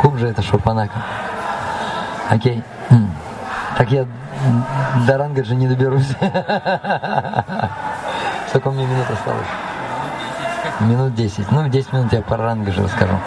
Кубджа 0.00 0.28
это 0.28 0.42
Шурпанака. 0.42 0.94
Окей. 2.30 2.62
Так 3.76 3.90
я 3.90 4.06
до 5.06 5.18
Рангаджи 5.18 5.54
не 5.56 5.66
доберусь. 5.66 6.08
Сколько 8.48 8.70
мне 8.70 8.86
минут 8.86 9.10
осталось? 9.10 9.46
Минут 10.80 11.14
10. 11.14 11.50
Ну, 11.50 11.68
10 11.68 11.92
минут 11.92 12.12
я 12.12 12.22
про 12.22 12.36
Рангаджи 12.36 12.82
расскажу. 12.82 13.18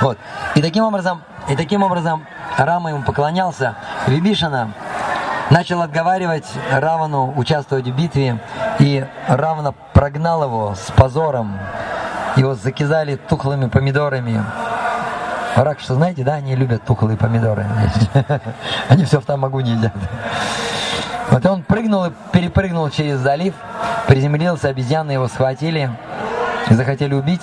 Вот. 0.00 0.18
И 0.54 0.62
таким 0.62 0.84
образом, 0.84 1.22
и 1.48 1.56
таким 1.56 1.82
образом 1.82 2.24
Рама 2.56 2.90
ему 2.90 3.02
поклонялся. 3.02 3.74
Вибишана 4.06 4.72
начал 5.50 5.82
отговаривать 5.82 6.46
Равану 6.70 7.34
участвовать 7.36 7.86
в 7.86 7.94
битве, 7.94 8.38
и 8.78 9.04
Равана 9.28 9.74
прогнал 9.92 10.44
его 10.44 10.74
с 10.74 10.90
позором. 10.92 11.58
Его 12.36 12.54
закизали 12.54 13.16
тухлыми 13.16 13.68
помидорами. 13.68 14.42
Рак, 15.56 15.80
что 15.80 15.94
знаете, 15.94 16.22
да, 16.22 16.34
они 16.34 16.54
любят 16.54 16.84
тухлые 16.84 17.16
помидоры. 17.16 17.66
Они 18.88 19.04
все 19.04 19.20
в 19.20 19.24
тамагу 19.24 19.60
не 19.60 19.72
едят. 19.72 19.92
Вот 21.30 21.44
он 21.44 21.62
прыгнул 21.62 22.06
и 22.06 22.12
перепрыгнул 22.32 22.88
через 22.90 23.18
залив, 23.18 23.54
приземлился, 24.06 24.68
обезьяны 24.68 25.12
его 25.12 25.28
схватили 25.28 25.90
и 26.70 26.74
захотели 26.74 27.14
убить. 27.14 27.42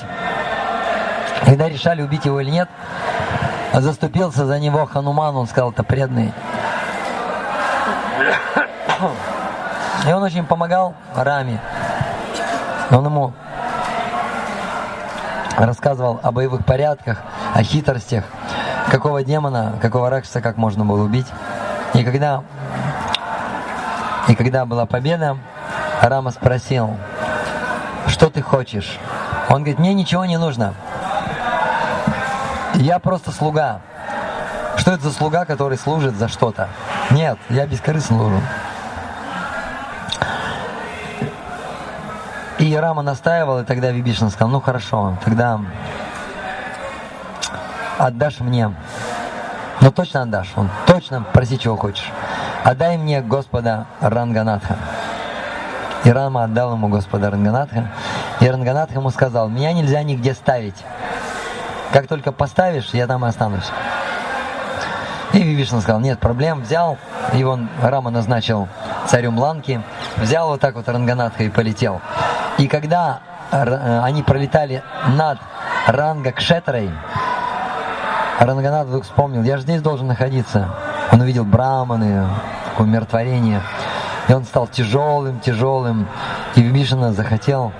Когда 1.45 1.69
решали, 1.69 2.01
убить 2.01 2.25
его 2.25 2.39
или 2.39 2.49
нет, 2.49 2.69
заступился 3.73 4.45
за 4.45 4.59
него 4.59 4.85
Хануман, 4.85 5.35
он 5.35 5.47
сказал, 5.47 5.71
это 5.71 5.83
преданный. 5.83 6.33
И 10.07 10.11
он 10.11 10.23
очень 10.23 10.45
помогал 10.45 10.95
Раме. 11.15 11.59
Он 12.91 13.05
ему 13.05 13.33
рассказывал 15.57 16.19
о 16.21 16.31
боевых 16.31 16.65
порядках, 16.65 17.21
о 17.55 17.63
хитростях, 17.63 18.25
какого 18.91 19.23
демона, 19.23 19.79
какого 19.81 20.09
ракшаса, 20.09 20.41
как 20.41 20.57
можно 20.57 20.83
было 20.83 21.01
убить. 21.03 21.27
И 21.93 22.03
когда, 22.03 22.43
и 24.27 24.35
когда 24.35 24.65
была 24.65 24.85
победа, 24.85 25.37
Рама 26.01 26.31
спросил, 26.31 26.97
что 28.07 28.29
ты 28.29 28.41
хочешь? 28.41 28.99
Он 29.47 29.59
говорит, 29.59 29.79
мне 29.79 29.93
ничего 29.93 30.25
не 30.25 30.37
нужно. 30.37 30.73
Я 32.73 32.99
просто 32.99 33.31
слуга. 33.31 33.79
Что 34.75 34.91
это 34.91 35.03
за 35.03 35.13
слуга, 35.13 35.45
который 35.45 35.77
служит 35.77 36.17
за 36.17 36.27
что-то? 36.27 36.67
Нет, 37.09 37.37
я 37.49 37.65
бескорыстно 37.65 38.17
служу. 38.17 38.41
И 42.59 42.75
Рама 42.75 43.01
настаивал, 43.01 43.59
и 43.59 43.63
тогда 43.63 43.91
Вибишна 43.91 44.29
сказал, 44.29 44.49
ну 44.49 44.59
хорошо, 44.59 45.17
тогда 45.23 45.61
отдашь 47.97 48.39
мне. 48.39 48.73
Ну 49.81 49.91
точно 49.91 50.23
отдашь, 50.23 50.51
он 50.55 50.69
точно 50.87 51.21
проси, 51.21 51.59
чего 51.59 51.75
хочешь. 51.75 52.11
Отдай 52.63 52.97
мне 52.97 53.21
Господа 53.21 53.85
Ранганатха. 54.01 54.77
И 56.03 56.11
Рама 56.11 56.43
отдал 56.43 56.73
ему 56.73 56.87
Господа 56.87 57.31
Ранганатха. 57.31 57.89
И 58.39 58.47
Ранганатха 58.47 58.95
ему 58.95 59.09
сказал, 59.09 59.49
меня 59.49 59.73
нельзя 59.73 60.03
нигде 60.03 60.33
ставить. 60.33 60.75
Как 61.91 62.07
только 62.07 62.31
поставишь, 62.31 62.89
я 62.93 63.07
там 63.07 63.25
и 63.25 63.29
останусь. 63.29 63.69
И 65.33 65.41
Вибишна 65.41 65.81
сказал, 65.81 65.99
нет 65.99 66.19
проблем, 66.19 66.61
взял, 66.61 66.97
его 67.33 67.59
Рама 67.81 68.09
назначил 68.09 68.67
царем 69.07 69.37
Ланки, 69.37 69.81
взял 70.17 70.47
вот 70.47 70.61
так 70.61 70.75
вот 70.75 70.87
Ранганатха 70.87 71.43
и 71.43 71.49
полетел. 71.49 72.01
И 72.57 72.67
когда 72.67 73.19
э, 73.51 73.99
они 74.01 74.23
пролетали 74.23 74.81
над 75.09 75.39
Ранга 75.87 76.31
Кшетрой, 76.31 76.89
Ранганат 78.39 78.87
вдруг 78.87 79.03
вспомнил, 79.03 79.43
я 79.43 79.57
же 79.57 79.63
здесь 79.63 79.81
должен 79.81 80.07
находиться. 80.07 80.69
Он 81.11 81.21
увидел 81.21 81.45
браманы, 81.45 82.27
умиротворение. 82.77 83.61
И 84.27 84.33
он 84.33 84.43
стал 84.43 84.67
тяжелым, 84.67 85.39
тяжелым. 85.39 86.07
И 86.55 86.61
Вибишина 86.61 87.13
захотел, 87.13 87.71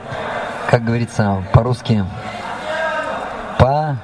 как 0.70 0.84
говорится 0.84 1.44
по-русски, 1.54 2.06
по... 3.58 3.98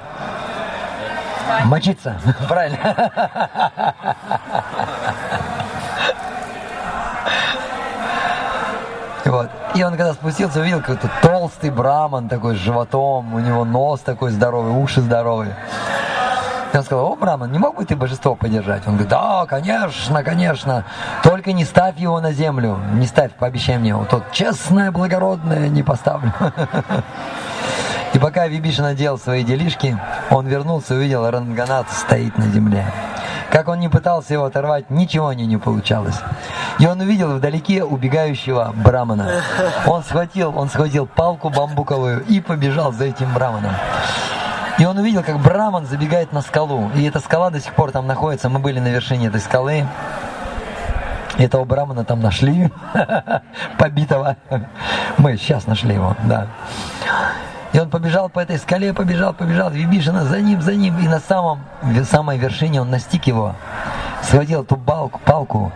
Мочиться. 1.64 2.16
Правильно. 2.48 2.78
Вот. 9.24 9.48
И 9.74 9.82
он 9.82 9.92
когда 9.92 10.12
спустился, 10.12 10.60
увидел 10.60 10.80
какой-то 10.80 11.10
толстый 11.22 11.70
браман 11.70 12.28
такой 12.28 12.56
с 12.56 12.58
животом, 12.58 13.34
у 13.34 13.38
него 13.38 13.64
нос 13.64 14.00
такой 14.00 14.30
здоровый, 14.30 14.72
уши 14.72 15.00
здоровые. 15.00 15.56
И 16.72 16.76
он 16.76 16.84
сказал, 16.84 17.12
о, 17.12 17.16
Браман, 17.16 17.52
не 17.52 17.58
мог 17.58 17.76
бы 17.76 17.84
ты 17.84 17.96
божество 17.96 18.34
поддержать? 18.34 18.82
Он 18.86 18.94
говорит, 18.94 19.10
да, 19.10 19.44
конечно, 19.46 20.22
конечно, 20.22 20.84
только 21.22 21.52
не 21.52 21.64
ставь 21.64 21.98
его 21.98 22.20
на 22.20 22.32
землю, 22.32 22.78
не 22.94 23.06
ставь, 23.06 23.32
пообещай 23.32 23.76
мне, 23.76 23.94
вот 23.94 24.08
тот 24.08 24.32
честное, 24.32 24.90
благородное 24.90 25.68
не 25.68 25.82
поставлю. 25.82 26.32
И 28.14 28.18
пока 28.18 28.46
Вибишина 28.46 28.94
делал 28.94 29.18
свои 29.18 29.42
делишки, 29.42 29.98
он 30.30 30.46
вернулся 30.46 30.94
и 30.94 30.98
увидел, 30.98 31.30
Ранганат 31.30 31.90
стоит 31.90 32.36
на 32.38 32.44
земле. 32.44 32.84
Как 33.50 33.68
он 33.68 33.80
не 33.80 33.90
пытался 33.90 34.32
его 34.32 34.46
оторвать, 34.46 34.88
ничего 34.88 35.26
у 35.26 35.32
него 35.32 35.48
не 35.48 35.58
получалось. 35.58 36.18
И 36.78 36.86
он 36.86 37.00
увидел 37.00 37.34
вдалеке 37.34 37.84
убегающего 37.84 38.72
брамана. 38.74 39.42
Он 39.86 40.02
схватил, 40.02 40.56
он 40.56 40.70
схватил 40.70 41.06
палку 41.06 41.50
бамбуковую 41.50 42.24
и 42.24 42.40
побежал 42.40 42.92
за 42.92 43.04
этим 43.04 43.32
браманом. 43.34 43.74
И 44.82 44.84
он 44.84 44.98
увидел, 44.98 45.22
как 45.22 45.38
браман 45.38 45.86
забегает 45.86 46.32
на 46.32 46.42
скалу. 46.42 46.90
И 46.96 47.04
эта 47.04 47.20
скала 47.20 47.50
до 47.50 47.60
сих 47.60 47.72
пор 47.72 47.92
там 47.92 48.08
находится. 48.08 48.48
Мы 48.48 48.58
были 48.58 48.80
на 48.80 48.88
вершине 48.88 49.28
этой 49.28 49.40
скалы. 49.40 49.86
И 51.38 51.44
этого 51.44 51.64
брамана 51.64 52.04
там 52.04 52.20
нашли, 52.20 52.68
побитого. 53.78 54.36
Мы 55.18 55.36
сейчас 55.36 55.68
нашли 55.68 55.94
его, 55.94 56.16
да. 56.24 56.48
И 57.72 57.78
он 57.78 57.90
побежал 57.90 58.28
по 58.28 58.40
этой 58.40 58.58
скале, 58.58 58.92
побежал, 58.92 59.32
побежал, 59.34 59.70
Вибишина 59.70 60.24
за 60.24 60.40
ним, 60.40 60.60
за 60.60 60.74
ним. 60.74 60.98
И 60.98 61.06
на 61.06 61.20
самом, 61.20 61.60
самой 62.10 62.38
вершине 62.38 62.80
он 62.80 62.90
настиг 62.90 63.28
его, 63.28 63.54
схватил 64.24 64.64
эту 64.64 64.76
палку, 64.76 65.20
палку 65.24 65.72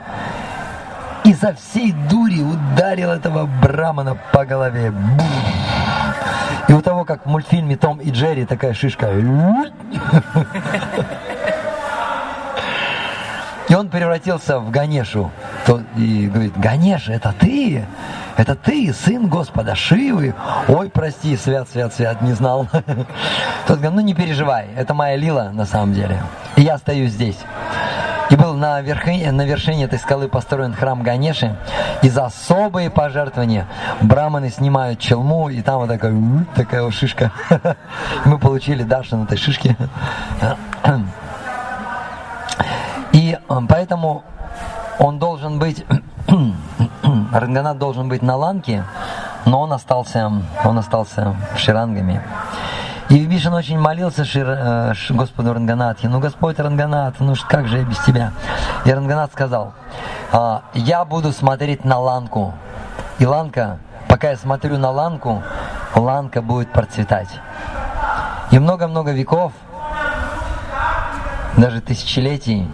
и 1.27 1.33
со 1.35 1.55
всей 1.55 1.93
дури 1.93 2.41
ударил 2.41 3.11
этого 3.11 3.47
брамана 3.47 4.17
по 4.33 4.45
голове. 4.45 4.93
И 6.69 6.73
у 6.73 6.83
того, 6.83 7.05
как 7.05 7.27
в 7.27 7.29
мультфильме 7.29 7.77
Том 7.77 7.99
и 7.99 8.11
Джерри, 8.11 8.45
такая 8.45 8.75
шишка. 8.75 9.11
И 13.69 13.75
он 13.75 13.89
превратился 13.89 14.59
в 14.59 14.71
Ганешу. 14.71 15.31
И 15.97 16.29
говорит, 16.33 16.57
Ганеша, 16.57 17.13
это 17.13 17.35
ты? 17.39 17.85
Это 18.37 18.55
ты, 18.55 18.93
сын 18.93 19.29
Господа 19.29 19.75
Шивы? 19.75 20.35
Ой, 20.69 20.91
прости, 20.91 21.37
свят, 21.37 21.69
свят, 21.71 21.95
свят, 21.95 22.21
не 22.21 22.33
знал. 22.33 22.69
Тот 23.67 23.79
говорит, 23.79 23.95
ну 23.95 24.01
не 24.01 24.15
переживай, 24.15 24.69
это 24.77 24.93
моя 24.95 25.17
лила 25.17 25.51
на 25.53 25.65
самом 25.65 25.95
деле. 25.95 26.23
И 26.57 26.63
я 26.63 26.75
остаюсь 26.75 27.13
здесь. 27.13 27.39
И 28.31 28.37
был 28.37 28.55
на 28.55 28.81
вершине, 28.81 29.31
на 29.31 29.43
вершине 29.43 29.85
этой 29.85 29.99
скалы 29.99 30.29
построен 30.29 30.75
храм 30.75 31.03
Ганеши. 31.03 31.57
И 32.03 32.09
за 32.09 32.27
особые 32.27 32.91
пожертвования 32.91 33.67
браманы 34.01 34.51
снимают 34.51 34.99
челму, 34.99 35.49
и 35.49 35.63
там 35.63 35.81
вот 35.81 35.89
такая, 35.89 36.15
такая 36.55 36.83
вот 36.83 36.95
шишка. 36.95 37.31
Мы 38.25 38.39
получили 38.39 38.83
Дашу 38.83 39.17
на 39.17 39.25
этой 39.25 39.39
шишке. 39.39 39.77
И 43.13 43.39
э, 43.49 43.61
поэтому 43.69 44.25
он 44.99 45.19
должен 45.19 45.59
быть, 45.59 45.85
Ранганат 47.33 47.79
должен 47.79 48.09
быть 48.09 48.23
на 48.23 48.37
ланке, 48.37 48.85
но 49.47 49.61
он 49.63 49.73
остался, 49.73 50.31
он 50.65 50.79
остался 50.79 51.37
ширангами. 51.57 52.21
И 53.09 53.25
очень 53.53 53.79
молился 53.79 54.25
Шир, 54.25 54.47
э, 54.49 54.93
Господу 55.11 55.55
Ранганатхе, 55.55 56.09
ну 56.09 56.19
Господь 56.19 56.59
Ранганат, 56.59 57.15
ну 57.21 57.35
как 57.49 57.69
же 57.69 57.79
я 57.79 57.85
без 57.85 57.99
тебя? 57.99 58.33
И 58.85 58.91
Ранганат 58.91 59.33
сказал, 59.33 59.75
«А, 60.33 60.63
я 60.75 61.05
буду 61.05 61.33
смотреть 61.33 61.85
на 61.85 61.99
ланку. 61.99 62.55
И 63.21 63.27
ланка, 63.27 63.79
пока 64.09 64.31
я 64.31 64.37
смотрю 64.37 64.77
на 64.79 64.91
ланку, 64.91 65.43
ланка 65.95 66.43
будет 66.43 66.73
процветать. 66.73 67.29
И 68.51 68.59
много-много 68.59 69.13
веков, 69.13 69.53
даже 71.57 71.81
тысячелетий, 71.81 72.69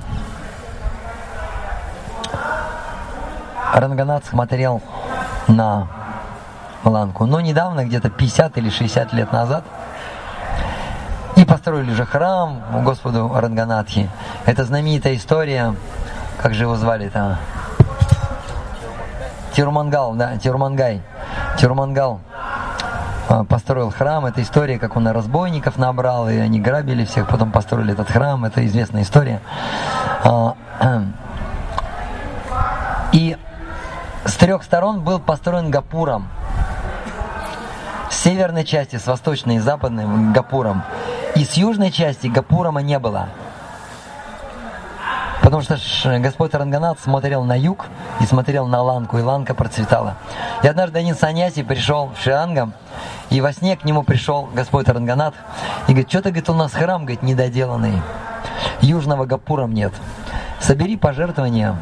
Ранганат 3.73 4.25
смотрел 4.25 4.83
на 5.49 5.89
Ланку. 6.85 7.27
Но 7.27 7.41
недавно, 7.41 7.85
где-то 7.85 8.11
50 8.11 8.59
или 8.59 8.71
60 8.71 9.13
лет 9.13 9.33
назад, 9.33 9.65
и 11.43 11.45
построили 11.45 11.93
же 11.93 12.07
храм 12.07 12.63
Господу 12.85 13.29
Ранганатхи. 13.35 14.09
Это 14.47 14.65
знаменитая 14.65 15.17
история, 15.17 15.75
как 16.41 16.55
же 16.55 16.65
его 16.65 16.77
звали-то? 16.77 17.39
Тирумангал, 19.53 20.15
да, 20.15 20.37
Тирумангай. 20.39 21.03
Тирумангал 21.59 22.21
а, 23.29 23.45
построил 23.45 23.91
храм. 23.91 24.25
Это 24.25 24.41
история, 24.41 24.79
как 24.79 24.97
он 24.97 25.09
разбойников 25.09 25.77
набрал, 25.79 26.29
и 26.29 26.37
они 26.37 26.61
грабили 26.61 27.05
всех, 27.05 27.29
потом 27.29 27.51
построили 27.51 27.93
этот 27.93 28.09
храм. 28.09 28.45
Это 28.45 28.65
известная 28.65 29.03
история. 29.03 29.41
А, 30.25 30.55
и 33.13 33.37
с 34.25 34.35
трех 34.35 34.63
сторон 34.63 35.01
был 35.01 35.19
построен 35.19 35.71
Гапуром. 35.71 36.29
С 38.11 38.17
северной 38.17 38.65
части, 38.65 38.97
с 38.97 39.07
восточной 39.07 39.57
и 39.57 39.59
западной 39.59 40.33
Гапуром. 40.33 40.85
И 41.35 41.45
с 41.45 41.55
южной 41.55 41.91
части 41.91 42.27
Гапурама 42.27 42.83
не 42.83 42.99
было. 42.99 43.29
Потому 45.43 45.63
что 45.63 45.77
Господь 46.21 46.55
Ранганат 46.55 47.01
смотрел 47.01 47.43
на 47.45 47.59
юг 47.59 47.87
и 48.21 48.27
смотрел 48.27 48.67
на 48.67 48.81
Ланку, 48.81 49.19
и 49.19 49.23
Ланка 49.23 49.55
процветала. 49.55 50.17
И 50.63 50.69
однажды 50.69 51.01
один 51.01 51.17
саньяси 51.17 51.63
пришел 51.63 52.13
в 52.17 52.23
Шиангам, 52.23 52.75
и 53.31 53.41
во 53.41 53.53
сне 53.53 53.77
к 53.77 53.85
нему 53.85 54.05
пришел 54.05 54.49
Господь 54.55 54.89
Ранганат 54.89 55.35
и 55.89 55.93
говорит, 55.93 56.11
что-то, 56.11 56.31
говорит, 56.31 56.49
у 56.49 56.55
нас 56.55 56.73
храм, 56.73 57.03
говорит, 57.03 57.23
недоделанный. 57.23 58.01
Южного 58.81 59.25
Гапурам 59.25 59.75
нет. 59.75 59.93
Собери 60.61 60.97
пожертвования 60.97 61.77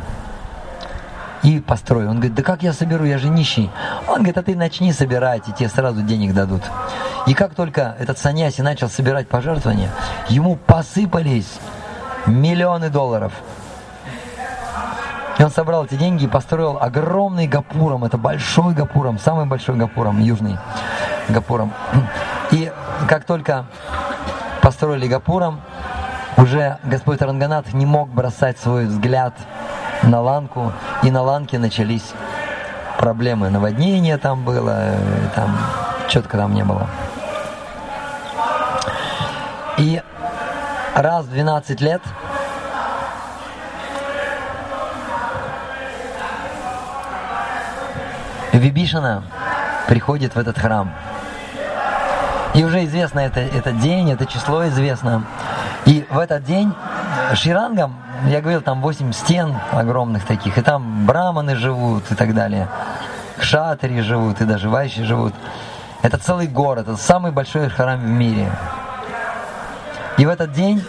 и 1.42 1.61
построй. 1.61 2.07
Он 2.07 2.16
говорит, 2.16 2.35
да 2.35 2.42
как 2.42 2.62
я 2.62 2.72
соберу, 2.72 3.05
я 3.05 3.18
же 3.18 3.29
нищий. 3.29 3.70
Он 4.07 4.16
говорит, 4.16 4.38
а 4.38 4.42
ты 4.42 4.55
начни 4.57 4.92
собирать, 4.92 5.48
и 5.48 5.53
тебе 5.53 5.68
сразу 5.68 6.03
денег 6.03 6.35
дадут. 6.35 6.62
И 7.26 7.35
как 7.35 7.55
только 7.55 7.96
этот 7.98 8.18
саньяси 8.18 8.61
начал 8.61 8.88
собирать 8.88 9.29
пожертвования, 9.29 9.90
ему 10.29 10.57
посыпались 10.57 11.59
миллионы 12.26 12.90
долларов. 12.90 13.33
И 15.38 15.42
он 15.42 15.50
собрал 15.50 15.87
эти 15.87 15.94
деньги 15.94 16.24
и 16.24 16.29
построил 16.29 16.76
огромный 16.79 17.46
Гапуром, 17.46 18.05
это 18.05 18.18
большой 18.18 18.74
Гапуром, 18.74 19.18
самый 19.18 19.46
большой 19.46 19.76
Гапуром, 19.76 20.20
южный 20.20 20.59
Гапуром. 21.31 21.72
И 22.50 22.70
как 23.09 23.24
только 23.24 23.64
построили 24.61 25.07
Гапуром, 25.07 25.62
уже 26.37 26.79
Господь 26.85 27.22
Ранганат 27.22 27.72
не 27.72 27.87
мог 27.87 28.11
бросать 28.11 28.59
свой 28.59 28.85
взгляд 28.85 29.35
на 30.03 30.21
ланку, 30.21 30.73
и 31.03 31.11
на 31.11 31.23
ланке 31.23 31.59
начались 31.59 32.13
проблемы. 32.99 33.51
Наводнение 33.51 34.19
там 34.19 34.45
было, 34.45 34.95
там 35.35 35.57
четко 36.09 36.37
там 36.37 36.55
не 36.55 36.65
было. 36.65 36.87
И 39.79 40.03
раз 40.95 41.25
в 41.25 41.31
12 41.31 41.81
лет 41.81 42.03
Вибишина 48.53 49.23
приходит 49.89 50.35
в 50.35 50.39
этот 50.39 50.59
храм. 50.59 50.93
И 52.53 52.65
уже 52.65 52.85
известно 52.85 53.21
это, 53.21 53.41
этот 53.41 53.79
день, 53.79 54.11
это 54.11 54.27
число 54.27 54.67
известно. 54.69 55.25
И 55.87 56.05
в 56.11 56.19
этот 56.19 56.45
день 56.45 56.75
Ширангам 57.35 57.97
я 58.27 58.41
говорил, 58.41 58.61
там 58.61 58.81
8 58.81 59.13
стен 59.13 59.57
огромных 59.73 60.25
таких, 60.27 60.59
и 60.59 60.63
там 60.63 61.07
браманы 61.07 61.57
живут 61.57 62.11
и 62.11 62.15
так 62.15 62.35
далее. 62.35 62.69
Кшатри 63.39 64.01
живут, 64.03 64.41
и 64.41 64.45
даже 64.45 64.69
вайши 64.69 65.05
живут. 65.05 65.35
Это 66.03 66.19
целый 66.19 66.47
город, 66.47 66.89
это 66.89 66.97
самый 66.97 67.33
большой 67.33 67.69
храм 67.69 67.99
в 67.99 68.09
мире. 68.09 68.51
И 70.19 70.27
в 70.27 70.29
этот 70.29 70.53
день 70.53 70.85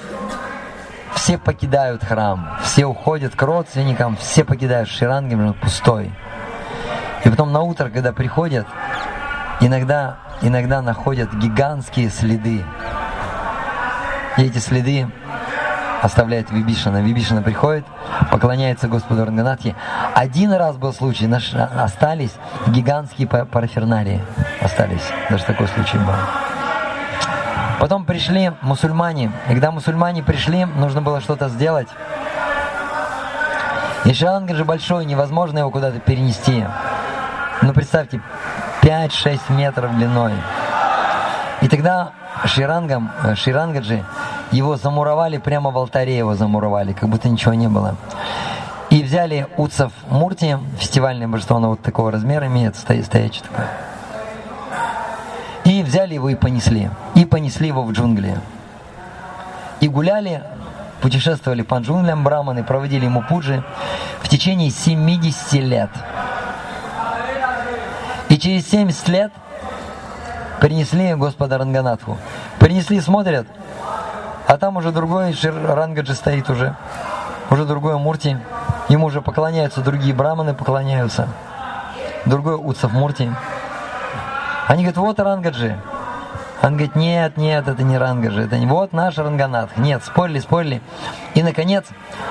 все 1.16 1.38
покидают 1.38 2.04
храм, 2.04 2.58
все 2.64 2.86
уходят 2.86 3.36
к 3.36 3.42
родственникам, 3.42 4.18
все 4.18 4.44
покидают 4.44 4.90
Ширанги, 4.90 5.36
он 5.36 5.54
пустой. 5.54 6.12
И 7.24 7.30
потом 7.30 7.52
на 7.52 7.62
утро, 7.62 7.90
когда 7.90 8.12
приходят, 8.12 8.68
иногда, 9.60 10.18
иногда 10.42 10.82
находят 10.82 11.34
гигантские 11.34 12.10
следы. 12.10 12.66
И 14.38 14.44
эти 14.44 14.58
следы 14.58 15.08
оставляет 16.02 16.52
Вибишина. 16.52 17.02
Вибишина 17.02 17.42
приходит, 17.42 17.86
поклоняется 18.32 18.88
Господу 18.88 19.26
Ранганатхе. 19.26 19.76
Один 20.16 20.52
раз 20.52 20.76
был 20.76 20.94
случай, 20.94 21.28
наш, 21.28 21.54
остались 21.54 22.34
гигантские 22.68 23.28
параферналии. 23.28 24.22
Остались. 24.62 25.08
Даже 25.30 25.44
такой 25.46 25.68
случай 25.68 25.98
был. 25.98 26.14
Потом 27.80 28.06
пришли 28.06 28.52
мусульмане. 28.62 29.32
И 29.48 29.54
когда 29.54 29.72
мусульмане 29.72 30.24
пришли, 30.24 30.66
нужно 30.66 31.02
было 31.02 31.22
что-то 31.22 31.50
сделать. 31.50 31.88
И 34.06 34.14
Ширанга 34.14 34.56
же 34.56 34.66
большой, 34.66 35.06
невозможно 35.06 35.60
его 35.60 35.70
куда-то 35.70 36.00
перенести. 36.00 36.66
Ну, 37.62 37.74
представьте, 37.74 38.22
5-6 38.82 39.40
метров 39.50 39.96
длиной. 39.96 40.34
И 41.62 41.68
тогда 41.68 42.12
Ширангам, 42.46 43.12
э, 43.24 43.36
Ширангаджи 43.36 44.04
его 44.52 44.78
замуровали 44.78 45.38
прямо 45.38 45.70
в 45.70 45.78
алтаре, 45.78 46.18
его 46.18 46.34
замуровали, 46.36 46.94
как 46.94 47.08
будто 47.08 47.30
ничего 47.30 47.54
не 47.54 47.68
было. 47.68 47.96
И 48.90 49.04
взяли 49.04 49.48
Уцев 49.58 49.94
Мурти, 50.10 50.58
фестивальное 50.78 51.28
божество, 51.28 51.58
оно 51.58 51.70
вот 51.70 51.82
такого 51.82 52.12
размера 52.12 52.48
имеет, 52.48 52.76
стоячий 52.76 53.42
такое. 53.42 53.70
И 55.64 55.84
взяли 55.84 56.16
его 56.16 56.30
и 56.30 56.36
понесли. 56.36 56.90
И 57.16 57.26
понесли 57.26 57.68
его 57.68 57.84
в 57.84 57.92
джунгли. 57.92 58.38
И 59.80 59.88
гуляли, 59.88 60.44
путешествовали 61.02 61.62
по 61.62 61.76
джунглям 61.76 62.24
браманы, 62.24 62.64
проводили 62.64 63.06
ему 63.06 63.22
пуджи 63.22 63.64
в 64.22 64.28
течение 64.28 64.72
70 64.72 65.54
лет. 65.54 65.90
И 68.30 68.38
через 68.38 68.68
70 68.70 69.08
лет 69.10 69.32
принесли 70.62 71.14
Господа 71.16 71.58
Ранганатху. 71.58 72.18
Принесли, 72.60 73.02
смотрят– 73.02 73.46
а 74.52 74.58
там 74.58 74.76
уже 74.76 74.92
другой 74.92 75.34
Рангаджи 75.42 76.14
стоит 76.14 76.50
уже. 76.50 76.76
Уже 77.50 77.64
другой 77.64 77.98
Мурти. 77.98 78.38
Ему 78.90 79.06
уже 79.06 79.22
поклоняются 79.22 79.80
другие 79.80 80.14
браманы, 80.14 80.54
поклоняются. 80.54 81.30
Другой 82.26 82.56
Уцев 82.56 82.92
Мурти. 82.92 83.32
Они 84.68 84.84
говорят, 84.84 84.98
вот 84.98 85.20
Рангаджи. 85.22 85.80
Он 86.62 86.72
говорит, 86.74 86.98
нет, 86.98 87.38
нет, 87.38 87.66
это 87.70 87.82
не 87.82 87.98
Рангаджи, 87.98 88.42
это 88.42 88.58
не 88.58 88.66
вот 88.66 88.92
наш 88.92 89.18
Ранганат. 89.18 89.78
Нет, 89.78 90.04
спорили, 90.04 90.40
спорили. 90.40 90.82
И, 91.34 91.44
наконец, 91.44 91.86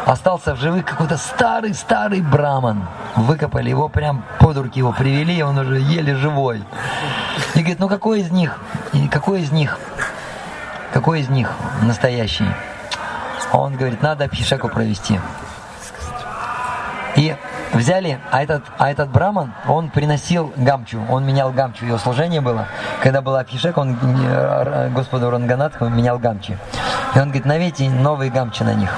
остался 0.04 0.54
в 0.54 0.60
живых 0.60 0.84
какой-то 0.84 1.16
старый-старый 1.16 2.20
браман. 2.20 2.86
Выкопали 3.16 3.70
его 3.70 3.88
прям 3.88 4.24
под 4.38 4.58
руки, 4.58 4.78
его 4.78 4.92
привели, 4.92 5.42
он 5.42 5.56
уже 5.56 5.80
еле 5.80 6.14
живой. 6.16 6.62
И 7.54 7.58
говорит, 7.58 7.80
ну 7.80 7.88
какой 7.88 8.20
из 8.20 8.30
них, 8.30 8.58
какой 9.10 9.42
из 9.42 9.52
них 9.52 9.78
какой 10.92 11.20
из 11.20 11.28
них 11.28 11.52
настоящий? 11.82 12.46
Он 13.52 13.76
говорит, 13.76 14.02
надо 14.02 14.28
пишеку 14.28 14.68
провести. 14.68 15.20
И 17.16 17.34
взяли, 17.72 18.18
а 18.30 18.42
этот, 18.42 18.64
а 18.78 18.90
этот 18.90 19.10
браман, 19.10 19.52
он 19.68 19.90
приносил 19.90 20.52
гамчу, 20.56 21.00
он 21.08 21.24
менял 21.26 21.52
гамчу, 21.52 21.84
его 21.84 21.98
служение 21.98 22.40
было. 22.40 22.66
Когда 23.02 23.20
была 23.20 23.44
пишек, 23.44 23.76
он 23.78 23.96
э, 24.02 24.90
Господу 24.94 25.30
Ранганатху 25.30 25.88
менял 25.88 26.18
гамчи. 26.18 26.56
И 27.14 27.18
он 27.18 27.26
говорит, 27.26 27.44
навейте 27.44 27.90
новые 27.90 28.30
гамчи 28.30 28.62
на 28.62 28.74
них. 28.74 28.90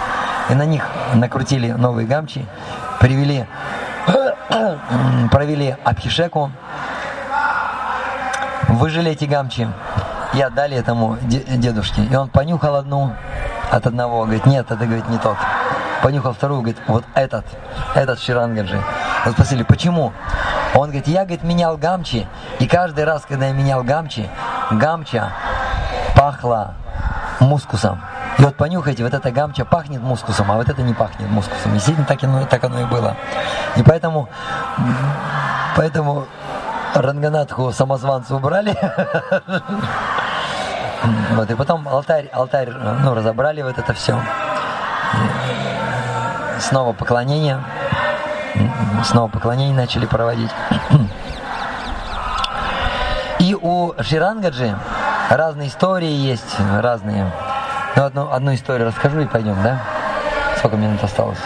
И 0.50 0.54
на 0.54 0.64
них 0.64 0.86
накрутили 1.14 1.70
новые 1.72 2.06
гамчи, 2.06 2.44
привели, 3.00 3.46
провели 5.30 5.76
абхишеку, 5.84 6.50
выжили 8.72 9.10
эти 9.10 9.24
гамчи, 9.24 9.68
и 10.34 10.40
отдали 10.40 10.76
этому 10.76 11.18
дедушке. 11.20 12.04
И 12.04 12.14
он 12.14 12.28
понюхал 12.28 12.76
одну 12.76 13.12
от 13.70 13.86
одного, 13.86 14.24
говорит, 14.24 14.46
нет, 14.46 14.70
это, 14.70 14.84
говорит, 14.84 15.08
не 15.08 15.18
тот. 15.18 15.36
Понюхал 16.02 16.32
вторую, 16.32 16.62
говорит, 16.62 16.78
вот 16.88 17.04
этот, 17.14 17.44
этот 17.94 18.18
Ширангаджи. 18.18 18.80
Вот 19.24 19.34
спросили, 19.34 19.62
почему? 19.62 20.12
Он 20.74 20.84
говорит, 20.84 21.06
я, 21.06 21.24
говорит, 21.24 21.44
менял 21.44 21.76
гамчи, 21.76 22.26
и 22.58 22.66
каждый 22.66 23.04
раз, 23.04 23.24
когда 23.28 23.46
я 23.46 23.52
менял 23.52 23.84
гамчи, 23.84 24.28
гамча 24.70 25.32
пахла 26.16 26.74
мускусом. 27.40 28.00
И 28.38 28.42
вот 28.42 28.56
понюхайте, 28.56 29.04
вот 29.04 29.12
эта 29.12 29.30
гамча 29.30 29.64
пахнет 29.64 30.00
мускусом, 30.00 30.50
а 30.50 30.56
вот 30.56 30.68
это 30.68 30.82
не 30.82 30.94
пахнет 30.94 31.28
мускусом. 31.28 31.74
Действительно, 31.74 32.06
так 32.06 32.24
оно, 32.24 32.46
так 32.46 32.64
оно 32.64 32.80
и 32.80 32.84
было. 32.84 33.16
И 33.76 33.82
поэтому, 33.82 34.28
поэтому 35.76 36.26
Ранганатху 36.94 37.72
самозванцу 37.72 38.36
убрали. 38.36 38.76
Вот, 41.32 41.50
и 41.50 41.54
потом 41.54 41.88
алтарь, 41.88 42.28
алтарь, 42.32 42.70
ну, 42.70 43.14
разобрали 43.14 43.62
вот 43.62 43.76
это 43.76 43.92
все. 43.92 44.20
И 46.56 46.60
снова 46.60 46.92
поклонение. 46.92 47.62
Снова 49.04 49.28
поклонение 49.28 49.74
начали 49.74 50.06
проводить. 50.06 50.50
И 53.40 53.56
у 53.60 53.94
Ширангаджи 54.00 54.76
разные 55.28 55.68
истории 55.68 56.12
есть, 56.12 56.56
разные. 56.80 57.32
Ну, 57.96 58.04
одну, 58.04 58.32
одну 58.32 58.54
историю 58.54 58.86
расскажу 58.86 59.20
и 59.20 59.26
пойдем, 59.26 59.60
да? 59.62 59.80
Сколько 60.58 60.76
минут 60.76 61.02
осталось? 61.02 61.40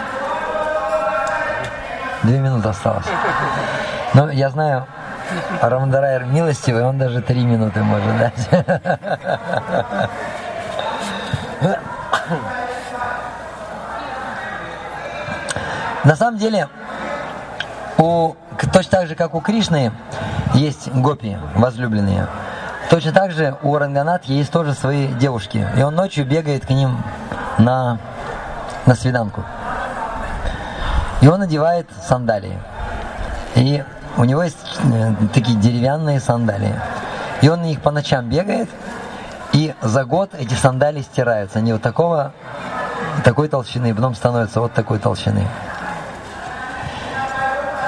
Две 2.23 2.39
минуты 2.39 2.69
осталось. 2.69 3.07
Но 4.13 4.31
я 4.31 4.51
знаю, 4.51 4.87
Рамдарайр 5.61 6.25
милостивый, 6.25 6.85
он 6.85 6.99
даже 6.99 7.23
три 7.23 7.45
минуты 7.45 7.83
может 7.83 8.19
дать. 8.19 8.49
На 16.05 16.15
самом 16.15 16.39
деле, 16.39 16.69
у, 17.99 18.35
точно 18.73 18.99
так 18.99 19.09
же, 19.09 19.15
как 19.17 19.35
у 19.35 19.41
Кришны, 19.41 19.91
есть 20.55 20.89
гопи, 20.93 21.37
возлюбленные. 21.57 22.29
Точно 22.91 23.11
так 23.11 23.33
же 23.33 23.57
у 23.63 23.77
Ранганат 23.77 24.27
есть 24.27 24.53
тоже 24.53 24.73
свои 24.75 25.09
девушки. 25.09 25.67
И 25.77 25.83
он 25.83 25.97
ночью 25.97 26.25
бегает 26.25 26.65
к 26.65 26.71
ним 26.71 27.03
на, 27.59 27.99
на 28.87 28.95
свиданку. 28.95 29.43
И 31.21 31.27
он 31.27 31.41
надевает 31.41 31.89
сандалии. 32.07 32.57
И 33.57 33.83
у 34.17 34.25
него 34.25 34.43
есть 34.43 34.59
э, 34.83 35.13
такие 35.35 35.59
деревянные 35.59 36.21
сандалии. 36.21 36.75
И 37.43 37.49
он 37.49 37.61
на 37.61 37.67
них 37.67 37.83
по 37.83 37.91
ночам 37.91 38.29
бегает, 38.29 38.69
и 39.53 39.75
за 39.83 40.05
год 40.05 40.31
эти 40.39 40.55
сандалии 40.55 41.03
стираются. 41.03 41.59
Они 41.59 41.73
вот 41.73 41.83
такого, 41.83 42.33
такой 43.25 43.49
толщины, 43.49 43.95
потом 43.95 44.15
становятся 44.15 44.61
вот 44.61 44.73
такой 44.73 44.99
толщины. 44.99 45.47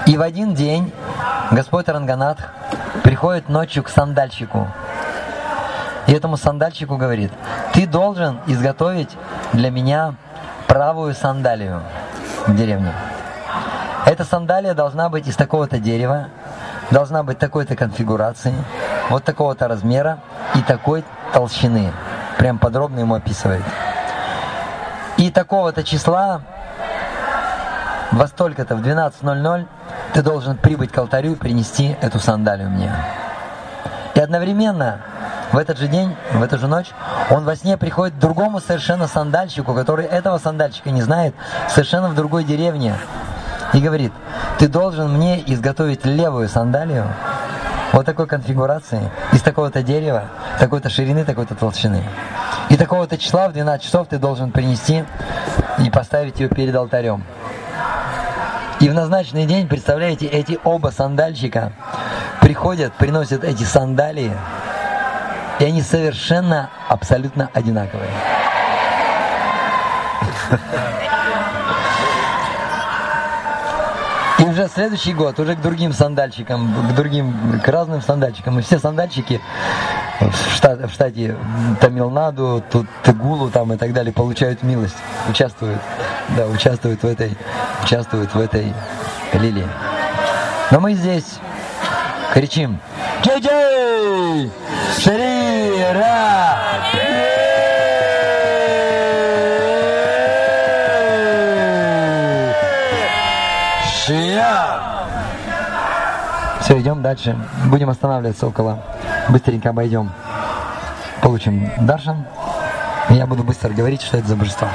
И 0.06 0.16
в 0.16 0.22
один 0.22 0.54
день 0.54 0.92
Господь 1.50 1.88
Ранганат 1.88 2.38
приходит 3.02 3.48
ночью 3.48 3.82
к 3.82 3.88
сандальщику. 3.88 4.68
И 6.06 6.12
этому 6.12 6.36
сандальщику 6.36 6.96
говорит, 6.96 7.30
ты 7.74 7.86
должен 7.86 8.40
изготовить 8.46 9.10
для 9.52 9.70
меня 9.70 10.14
правую 10.66 11.14
сандалию 11.14 11.82
в 12.46 12.56
деревне. 12.56 12.92
Эта 14.08 14.24
сандалия 14.24 14.72
должна 14.72 15.10
быть 15.10 15.28
из 15.28 15.36
такого-то 15.36 15.78
дерева, 15.78 16.28
должна 16.90 17.22
быть 17.22 17.38
такой-то 17.38 17.76
конфигурации, 17.76 18.54
вот 19.10 19.22
такого-то 19.22 19.68
размера 19.68 20.20
и 20.54 20.62
такой 20.62 21.04
толщины. 21.34 21.92
Прям 22.38 22.58
подробно 22.58 23.00
ему 23.00 23.16
описывает. 23.16 23.62
И 25.18 25.30
такого-то 25.30 25.84
числа 25.84 26.40
во 28.10 28.26
столько-то, 28.28 28.76
в 28.76 28.80
12.00, 28.80 29.66
ты 30.14 30.22
должен 30.22 30.56
прибыть 30.56 30.90
к 30.90 30.96
алтарю 30.96 31.32
и 31.32 31.34
принести 31.34 31.94
эту 32.00 32.18
сандалию 32.18 32.70
мне. 32.70 32.90
И 34.14 34.20
одновременно 34.20 35.02
в 35.52 35.58
этот 35.58 35.76
же 35.76 35.86
день, 35.86 36.16
в 36.32 36.42
эту 36.42 36.56
же 36.56 36.66
ночь, 36.66 36.92
он 37.28 37.44
во 37.44 37.56
сне 37.56 37.76
приходит 37.76 38.14
к 38.14 38.18
другому 38.18 38.60
совершенно 38.60 39.06
сандальщику, 39.06 39.74
который 39.74 40.06
этого 40.06 40.38
сандальщика 40.38 40.90
не 40.92 41.02
знает, 41.02 41.34
совершенно 41.68 42.08
в 42.08 42.14
другой 42.14 42.44
деревне 42.44 42.94
и 43.72 43.80
говорит, 43.80 44.12
ты 44.58 44.68
должен 44.68 45.12
мне 45.12 45.42
изготовить 45.46 46.04
левую 46.04 46.48
сандалию 46.48 47.06
вот 47.92 48.06
такой 48.06 48.26
конфигурации, 48.26 49.10
из 49.32 49.42
такого-то 49.42 49.82
дерева, 49.82 50.24
такой-то 50.58 50.90
ширины, 50.90 51.24
такой-то 51.24 51.54
толщины. 51.54 52.04
И 52.68 52.76
такого-то 52.76 53.16
числа 53.16 53.48
в 53.48 53.52
12 53.52 53.84
часов 53.84 54.08
ты 54.08 54.18
должен 54.18 54.52
принести 54.52 55.04
и 55.78 55.90
поставить 55.90 56.38
ее 56.38 56.48
перед 56.48 56.74
алтарем. 56.74 57.24
И 58.80 58.88
в 58.88 58.94
назначенный 58.94 59.46
день, 59.46 59.66
представляете, 59.66 60.26
эти 60.26 60.58
оба 60.64 60.88
сандальщика 60.88 61.72
приходят, 62.40 62.92
приносят 62.92 63.42
эти 63.42 63.64
сандалии, 63.64 64.32
и 65.58 65.64
они 65.64 65.82
совершенно, 65.82 66.70
абсолютно 66.88 67.50
одинаковые. 67.52 68.10
И 74.38 74.42
уже 74.44 74.68
следующий 74.68 75.12
год, 75.12 75.38
уже 75.40 75.56
к 75.56 75.60
другим 75.60 75.92
сандальщикам, 75.92 76.72
к 76.90 76.94
другим, 76.94 77.60
к 77.60 77.68
разным 77.68 78.00
сандальщикам. 78.00 78.58
И 78.58 78.62
все 78.62 78.78
сандальщики 78.78 79.40
в, 80.20 80.54
штат, 80.54 80.78
в 80.88 80.92
штате 80.92 81.36
Тамилнаду, 81.80 82.62
тут 82.70 82.86
Тегулу 83.02 83.50
там 83.50 83.72
и 83.72 83.76
так 83.76 83.92
далее 83.92 84.12
получают 84.12 84.62
милость, 84.62 84.96
участвуют, 85.28 85.80
да, 86.36 86.46
участвуют 86.46 87.02
в 87.02 87.06
этой, 87.06 87.36
участвуют 87.82 88.32
в 88.34 88.40
этой 88.40 88.72
лилии. 89.32 89.66
Но 90.70 90.80
мы 90.80 90.94
здесь 90.94 91.38
кричим 92.32 92.78
Джей-Джей! 93.22 94.50
Шри-Ра! 95.02 96.67
Все, 106.68 106.78
идем 106.80 107.00
дальше. 107.00 107.34
Будем 107.70 107.88
останавливаться 107.88 108.46
около. 108.46 108.82
Быстренько 109.30 109.70
обойдем. 109.70 110.10
Получим 111.22 111.70
даршан. 111.80 112.26
Я 113.08 113.26
буду 113.26 113.42
быстро 113.42 113.70
говорить, 113.70 114.02
что 114.02 114.18
это 114.18 114.28
за 114.28 114.36
божество. 114.36 114.68